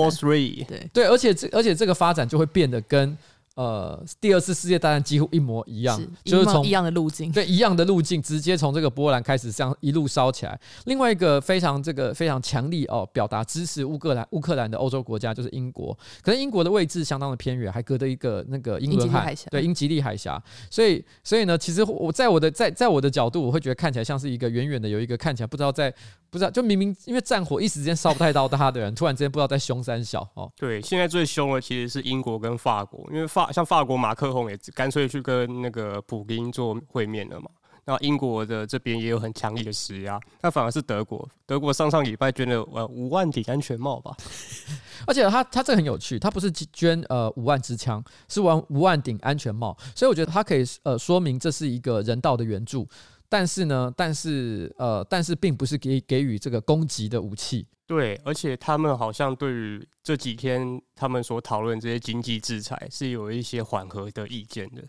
[0.66, 3.16] 对对，而且这而且这个发展就会变得跟。
[3.58, 10.56] 呃，第二次世界大战几乎一模一样，是就是从一样的路径，对一样的路径，直接从这个波兰开始，这样一路烧起来。
[10.84, 15.92] 另外一个非常这个非常强力哦，表达支持乌克兰乌克兰的欧洲国家就是英国，
[16.22, 20.40] 可是英国的位置相当的偏远，还隔着一个那个英伦海峡，对英吉利海峡，
[20.70, 25.92] 所以所以呢，其实我在我的在在我的角度，我会觉得看起来像是一个远远的有一个看起来不知道在
[26.30, 30.48] 不知道就明明因为战火一时间烧不太到他的人，突然之间不知道在凶三小哦。
[30.56, 33.47] 对，现在最凶的其实是英国跟法国，因为法。
[33.52, 37.50] 像法国马克宏也干脆去跟那个普京做会面了嘛。
[37.84, 44.14] 那英国的这边也有很强烈的施压，那反而是德国，德国上上礼拜捐了呃五万顶安全帽吧。
[45.08, 49.74] 而且他他这个很有趣，他不是捐呃五万支枪，是玩五万顶安全帽。
[49.96, 52.86] 所以我觉得他可以呃说明这是一个人道的援助，
[53.28, 57.66] 但是呢，但是呃，但是并不是给给予这个攻击的武器。
[57.86, 64.82] 对，而且他们好像对于这几天他们所讨论这些经济制裁是有一些缓和的意见的。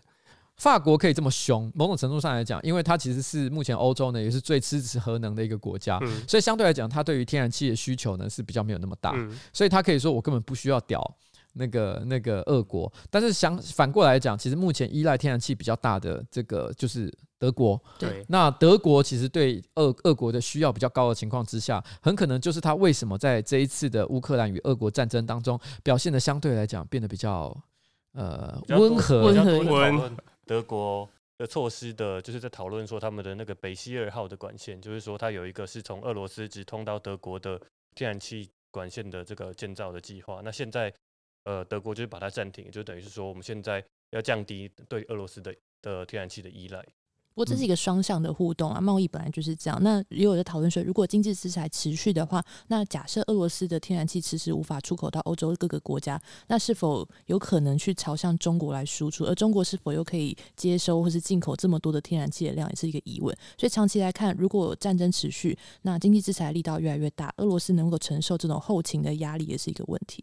[0.56, 11.02] 法国可以这么凶，某种程度上来讲，因为它其实是目前欧洲呢也是最支持核能的一个国家，嗯、所以相对来讲，它对于天然气的需求呢是比较没有那么大，嗯、所以它可以说我根本不需要屌
[11.54, 12.92] 那个那个俄国。
[13.10, 17.12] 但是想反过来讲，其实目前依赖天然气比较大的这个就是。
[17.40, 27.56] 德国，对，那德国其实对俄俄国的需要比较高的情况之下，很可能就是他为什么在这一次的乌克兰与俄国战争当中表现的相对来讲变得比较
[28.12, 29.22] 呃温和。
[29.22, 29.64] 温和。
[29.64, 37.58] 讨论德国的措施的，就是在讨论说他们的那个北溪二号的管线，就是说它有一个是从俄罗斯直通到德国的
[37.94, 40.42] 天然气管线的这个建造的计划。
[40.44, 40.92] 那现在
[41.44, 46.84] 呃德国就是把它暂停，就等于是说我们现在要降低对俄罗斯的的天然气的依赖。
[47.32, 49.80] 不过这是一个双向的互动啊，贸易本来就是这样。
[49.82, 59.24] 那也有在讨论说，如果经济制裁持续的话，那假设俄罗斯的天然气迟迟无法出口到欧洲各个国家，那是否有可能去朝向中国来输出？
[59.24, 63.34] 而中国是否又可以接收或是进口这么多的天然气的量，也是一个疑问。
[63.56, 70.22] 所以长期来看，如果战争持续，那经济制裁力道越来越大，俄罗斯能够承受这种后勤的压力，也是一个问题。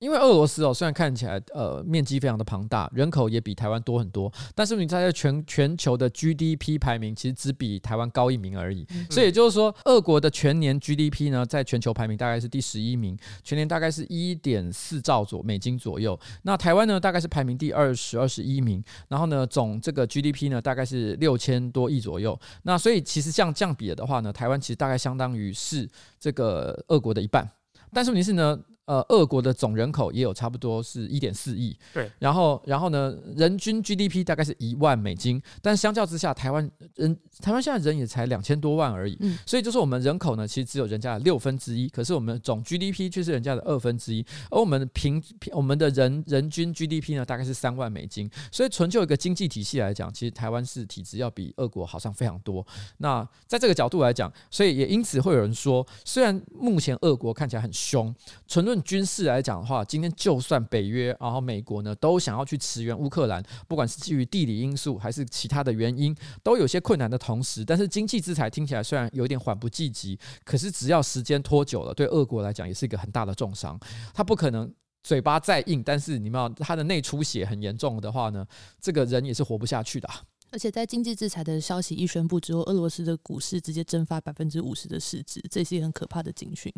[0.00, 8.86] 因为俄罗斯哦，虽然看起来呃面积非常的庞大，人口也比台湾多很多，但是你在全全球的 GDP 排名其实只比台湾高一名而已。
[9.10, 16.18] 所以也就是说，俄国的全年 GDP 呢，在全球排名大概是第十一名，全年大概是一点四兆左美金左右。
[16.44, 22.40] 那台湾呢，大概是排名第二十二十一名，然后呢，总这个 GDP 呢，大概是六千多亿左右。
[22.62, 25.86] 那所以其实这样这样比的话呢，台湾其实大概相当于是
[26.18, 27.46] 这个俄国的一半。
[27.92, 28.58] 但是问题是呢。
[28.90, 45.22] 呃，俄国的总人口也有差不多是一点四亿，对，然后然后呢，人均 GDP 大概是一万美金，但相较之下，台湾人台湾现在人也才两千多万而已，嗯，所以就是我们人口呢，其实只有人家的六分之一，可是我们总 GDP 却是人家的二分之一，而我们平
[45.52, 52.66] 我们的人人均 GDP 呢，大概是三万美金，所以纯就一个经济体系来讲，其实台湾是体质要比俄国好上非常多。
[52.96, 58.12] 那在这个角度来讲，所以也因此会有人说，虽然目前俄国看起来很凶，
[58.48, 73.78] 纯论军事来讲的话，今天就算北约，然后美国呢，都想要去驰援乌克兰，不管是基于地理因素还是其他的原因，都有些困难的同时，但是经济制裁听起来虽然有点缓不济急，可是只要时间拖久了，对俄国来讲也是一个很大的重伤。
[74.12, 74.72] 他不可能
[75.02, 78.46] 嘴巴再硬，但是你们他的内出血很严重的话呢，
[78.80, 80.08] 这个人也是活不下去的。
[80.52, 86.72] 而且在经济制裁的消息一宣布之后，俄罗斯的股市直接蒸发百分之五十的市值，这是一个很可怕的警讯。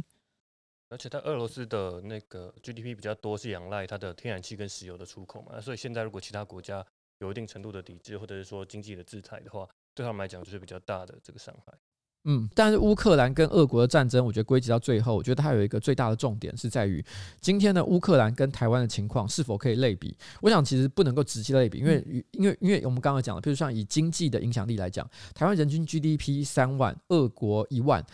[0.93, 5.59] 而且，在俄罗斯的那个 GDP 比较多，是仰赖它的天然气跟石油的出口嘛。
[5.59, 6.85] 所以现在如果其他国家
[7.21, 11.73] 有一定程度的抵制，或者是说经济的制裁的话，对他们来讲就是比较大的这个伤害。
[12.25, 17.05] 嗯，但是乌克兰跟俄国的战争，我觉得归结到最后，我觉得它有一个最大的重点是在于，
[17.41, 20.15] 今天的乌克兰跟台湾的情况是否可以类比？
[20.41, 28.05] 我想其实不能够直接类比，因为因为因为我们刚刚讲了，比如像以经济的影响力来讲，台湾人均 GDP 三万，俄国一万。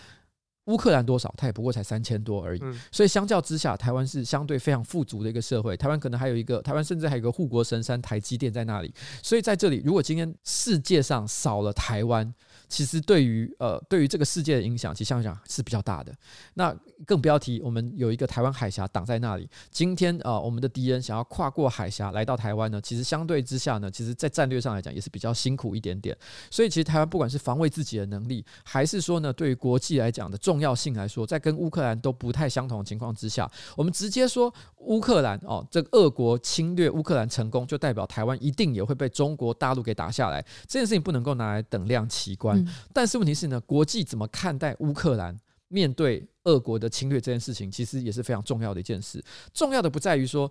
[0.69, 1.35] 乌克兰多少？
[1.37, 2.63] 它也不过才三千多而已。
[2.93, 5.77] 所以相较之下，台湾是相对非常富足的一个社会。
[5.77, 8.95] 台湾可能还有一个，台湾甚至还有一个护国神山台积电在那里。
[9.23, 12.33] 所以在这里，如果今天世界上少了台湾，
[12.69, 16.15] 其实对于呃对于这个世界的影响，其实想想是比较大的。
[16.55, 16.75] 那
[17.07, 19.49] 更不要提我们有一个台湾海峡挡在那里。
[19.71, 26.17] 今天啊、我们的敌人想要跨过海峡来到台湾呢，其实相对之下呢，其实在战略上来讲也是比较辛苦一点点。
[26.51, 40.45] 所以其实台湾不管是防卫自己的能力，还是说呢对于国际来讲的重要性来说，在跟乌克兰都不太相同的情况之下，我们直接说乌克兰哦，这个俄国侵略乌克兰成功，就代表台湾一定也会被中国大陆给打下来。
[40.67, 42.58] 这件事情不能够拿来等量齐观。
[42.93, 45.37] 但是问题是呢，国际怎么看待乌克兰
[45.69, 49.23] 面对俄国的侵略这件事情，其实也是非常重要的一件事。
[49.53, 50.51] 重要的不在于说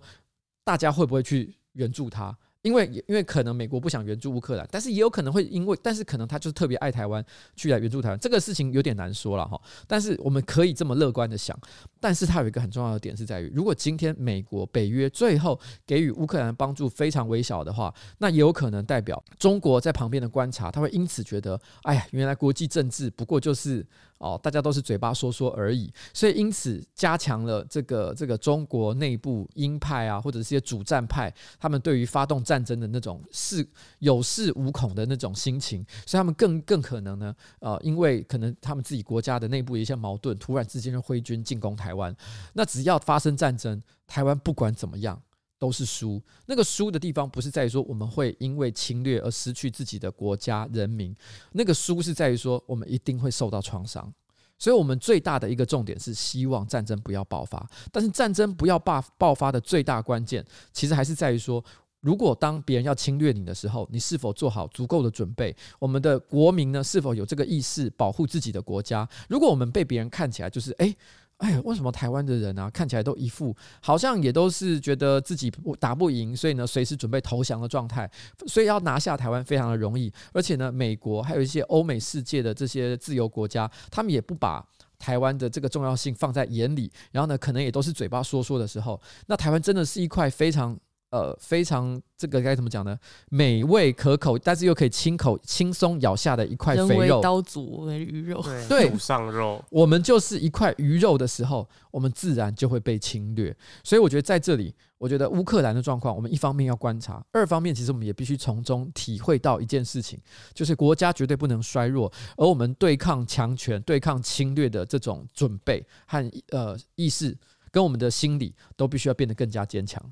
[0.64, 2.36] 大家会不会去援助他。
[2.62, 9.60] 因为因为可能美国不想援助乌克兰，但是也有可能会因为，但是可能他就是特别爱台湾，去来援助台湾，这个事情有点难说了哈。
[9.86, 11.58] 但是我们可以这么乐观的想，
[12.00, 23.86] 但是它有一个很重要的点是在于，如果今天美国北约最后给予乌克兰帮助非常微小的话，那也有可能代表中国在旁边的观察，他会因此觉得，哎呀，原来国际政治不过就是。
[24.18, 33.66] 哦，大家都是嘴巴说说而已，所以因此加强了这个这个中国内部鹰派啊，或者是一些主战派，他们对于发动战争的那种是
[34.00, 42.14] 有恃无恐的那种心情，所以他们更更可能呢，呃，因为可能他们自己国家的内部一些矛盾，突然之间就挥军进攻台湾，
[42.54, 45.22] 那只要发生战争，台湾不管怎么样。
[45.58, 51.14] 都是输，那个输的地方不是在于说我们会因为侵略而失去自己的国家人民，
[51.52, 54.12] 那个输是在于说我们一定会受到创伤。
[54.60, 57.64] 所以，我们最大的一个重点是希望战争不要爆发。
[57.92, 61.64] 但是，战争不要爆爆发的最大关键，其实还是在于说，
[62.00, 65.54] 如果当别人要侵略你的时候，你是否做好足够的准备？
[65.78, 69.08] 我们的国民呢，是否有这个意识保护自己的国家？
[69.28, 70.96] 如果我们被别人看起来就是诶。
[71.38, 78.10] 哎呀，为什么台湾的人啊，看起来都一副好像也都是觉得自己打不赢，所以呢，随时准备投降的状态，
[78.46, 80.12] 所以要拿下台湾非常的容易。
[80.32, 84.66] 而且呢，美国还有一些欧美世界的这些自由国家，他们也不把
[84.98, 90.78] 台湾的这个重要性放在眼里，然后呢，可能也都是嘴巴说说的时候，那台湾真的是一块非常。
[91.10, 92.98] 呃，非常这个该怎么讲呢？
[93.30, 99.64] 美味可口，但是又可以轻口轻松咬下的一块肥肉，刀俎为鱼肉，对，肚上肉。
[99.70, 103.56] 我们就是一块鱼肉的时候，我们自然就会被侵略。
[103.82, 110.20] 所以我觉得在这里，我觉得乌克兰的状况，我们一方面要观察，二方面其实我们也必须从中体会到一件事情，
[110.52, 117.34] 就是国家绝对不能衰弱，而我们对抗强权、对抗侵略的这种准备和呃意识，
[117.70, 120.02] 跟我们的心理都必须要变得更加坚强。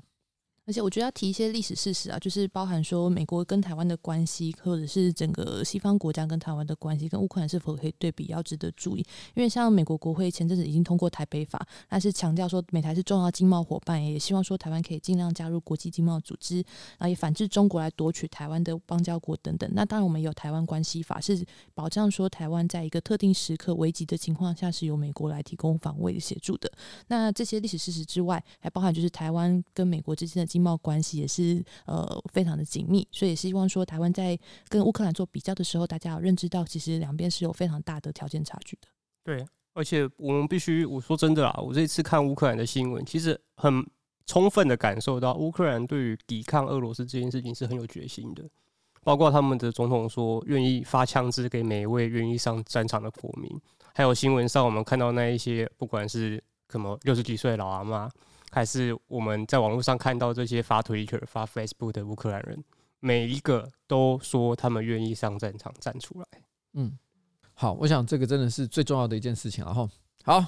[0.67, 8.99] 而且我觉得要提一些历史事实啊，就是包含说美国跟台湾的关系，或者是整个西方国家跟台湾的关系，跟乌克兰是否可以对比，要值得注意。
[9.33, 16.57] 因为像美国国会前阵子已经通过台北法，那是强调说美台是重要经贸伙伴，也希望说台湾可以尽量加入国际经贸组织，
[16.97, 19.69] 然后也反制中国来夺取台湾的邦交国等等。
[19.73, 26.69] 那当然我们有台湾关系法，是保障说台湾在一个特定时刻危急的情况下，是由美国来提供防卫的协助的。
[27.07, 34.37] 那这些历史事实之外，还包含就是台湾跟美国之间的经贸关系也是呃非常的紧密，所以希望说台湾在
[34.67, 38.87] 跟乌克兰做比较的时候，大家要认知到，其实两边是有非常大的条件差距的。
[39.23, 43.85] 对，而且我们必须，我说真的啦，我这一次看乌克兰的新闻，其实很
[44.25, 48.43] 充分的感受到乌克兰对于抵抗俄罗斯这件事情是很有决心的。
[49.03, 53.49] 包括他们的总统说愿意发枪支给每一位愿意上战场的国民，
[53.93, 58.09] 还有新闻上我们看到那一些不管是什么六十几岁老阿妈，
[58.51, 62.63] 还是我们在网络上看到这些发 Twitter、发 Facebook 的乌克兰人，
[62.99, 66.27] 每一个都说他们愿意上战场站出来。
[66.73, 66.97] 嗯。
[67.59, 69.65] 好，我想这个真的是最重要的一件事情。
[69.65, 69.89] 然后，
[70.23, 70.45] 好，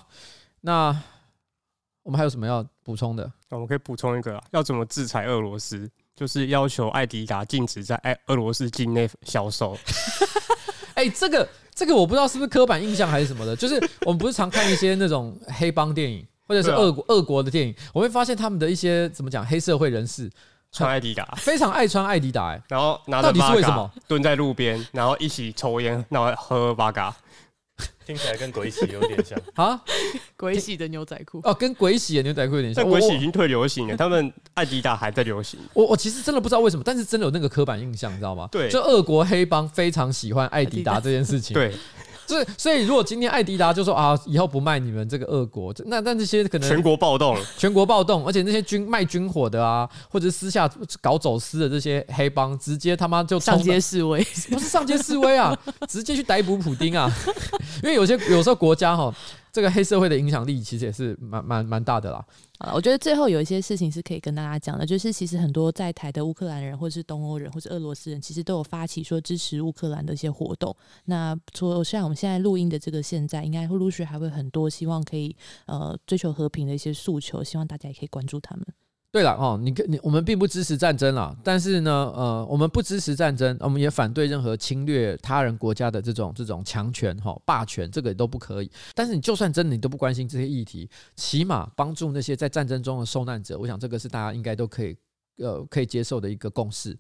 [0.61, 0.95] 那
[2.03, 3.33] 我们还有什么要补充的？
[3.49, 5.89] 我们可以补充一个啊，要怎么制裁俄罗斯？
[6.15, 9.75] 就是要求艾迪达禁止在爱俄罗斯境内销售。
[10.93, 13.55] 哎、欸，这个这个我不知道是不是刻板印象还是什么的。
[13.55, 20.29] 就是我们不是常看一些那种黑帮电影，或者是俄国俄国的电影，我会发现他们的一些怎么讲黑社会人士。
[20.71, 23.91] 穿艾迪达，非常爱穿艾迪达，哎，然后拿着，到底是为什么？
[24.07, 27.11] 蹲在路边，然后一起抽烟，然后喝八嘎，
[28.05, 29.35] 听起来跟鬼洗有点像
[29.65, 29.81] 啊！
[30.37, 32.83] 鬼洗的牛仔裤哦，跟鬼洗的牛仔裤有点像。
[32.83, 35.59] 但鬼洗已经退流行了，他们艾迪达还在流行。
[35.73, 38.47] 我我其实真的不知道为什么，但是真的有那个刻板印象，你知道吗？
[38.51, 41.55] 对，就俄国黑帮非常喜欢艾迪达这件事情。
[41.55, 41.73] 对。
[42.29, 50.69] 所以，所以如果今天艾迪达就说啊，以后不卖你们这个俄国，那那这些可能全国暴动，全国暴动，而且那些军卖军火的啊，或者私下
[51.01, 55.57] 搞走私的这些黑帮，直接他妈就上街示威，不是上街示威啊，
[55.89, 57.11] 直接去逮捕普丁啊，
[57.83, 59.13] 因为有些有时候国家哈。
[59.51, 62.23] 这个黑社会的影响力其实也是蛮蛮蛮大的啦。
[62.73, 70.75] 我觉得最后有一些事情是可以跟大家讲的，就是其实很多在台的乌克兰人，或是东欧人，或是俄罗斯人，其实都有发起说支持乌克兰的一些活动。
[71.05, 75.33] 那除像我们现在录音的这个现在，应该会陆续还会很多，希望可以
[75.67, 78.65] 呃追求和平的一些诉求，希望大家也可以关注他们。
[79.11, 88.71] 对了哦，你跟你我们并不支持战争啦，但是呢，呃，我们不支持战争，我们也反对任何侵略他人国家的这种这种强权哈、霸权，这个都不可以。
[88.93, 94.95] 但是你就算真的你都不关心这些议题，起码帮助那些在战争中的受难者，我想这个是大家应该都可以
[95.37, 96.95] 呃可以接受的一个共识。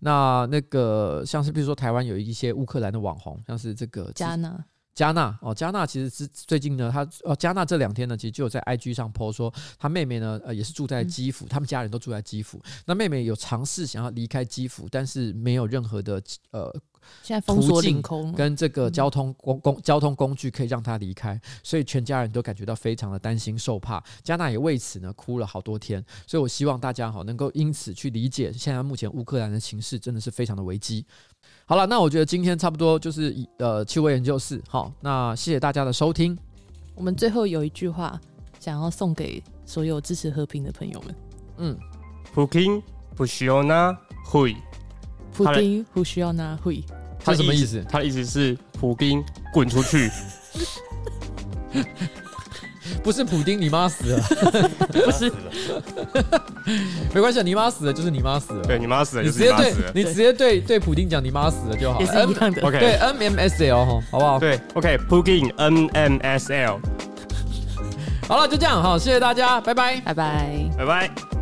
[0.00, 4.62] 那那个像是比如说台湾有一些乌克兰的网红，像是这个加纳。
[4.94, 12.62] 加纳哦，加纳其实是最近呢，他哦，加纳这两天呢，其实就有在 IG 上 po 说，他妹妹呢，呃，也是住在基辅，他们家人都住在基辅。
[12.86, 16.22] 那妹妹有尝试想要离开基辅，但是没有任何的
[16.52, 16.72] 呃，
[17.24, 24.00] 现在封锁领空，跟这个交通公公交通工具可以让他离开，所以全家人都感觉到非常的担心受怕。
[24.22, 31.04] 加纳也为此呢哭了好多天，所以我希望大家哈能够因此去理解，现在目前乌克兰的形势真的是非常的危机。
[31.66, 36.36] 好了，那我觉得今天差不多就是呃七五二研究室，好，那谢谢大家的收听。
[36.94, 38.20] 我们最后有一句话
[38.60, 41.14] 想要送给所有支持和平的朋友们，
[41.56, 41.78] 嗯，
[42.34, 42.82] 普京
[43.16, 43.96] 不需要拿
[44.26, 44.54] 会，
[45.32, 46.84] 普京不需要拿会，
[47.18, 47.82] 他什么意思？
[47.88, 50.10] 他的意思是普京滚出去。
[53.02, 54.22] 不是普丁，你妈死了，
[54.92, 55.32] 不是，
[57.14, 64.38] 没关系，你妈死了就是你妈死了，对你妈死了，你直接对你直接对对普丁讲你妈死了就好，也是一样的，OK，对 M M S L 哈，好不好？
[64.38, 66.80] 对，OK，普丁 N M S L，
[68.28, 71.33] 好了，就这样，好，谢谢大家，拜拜，拜拜，拜拜。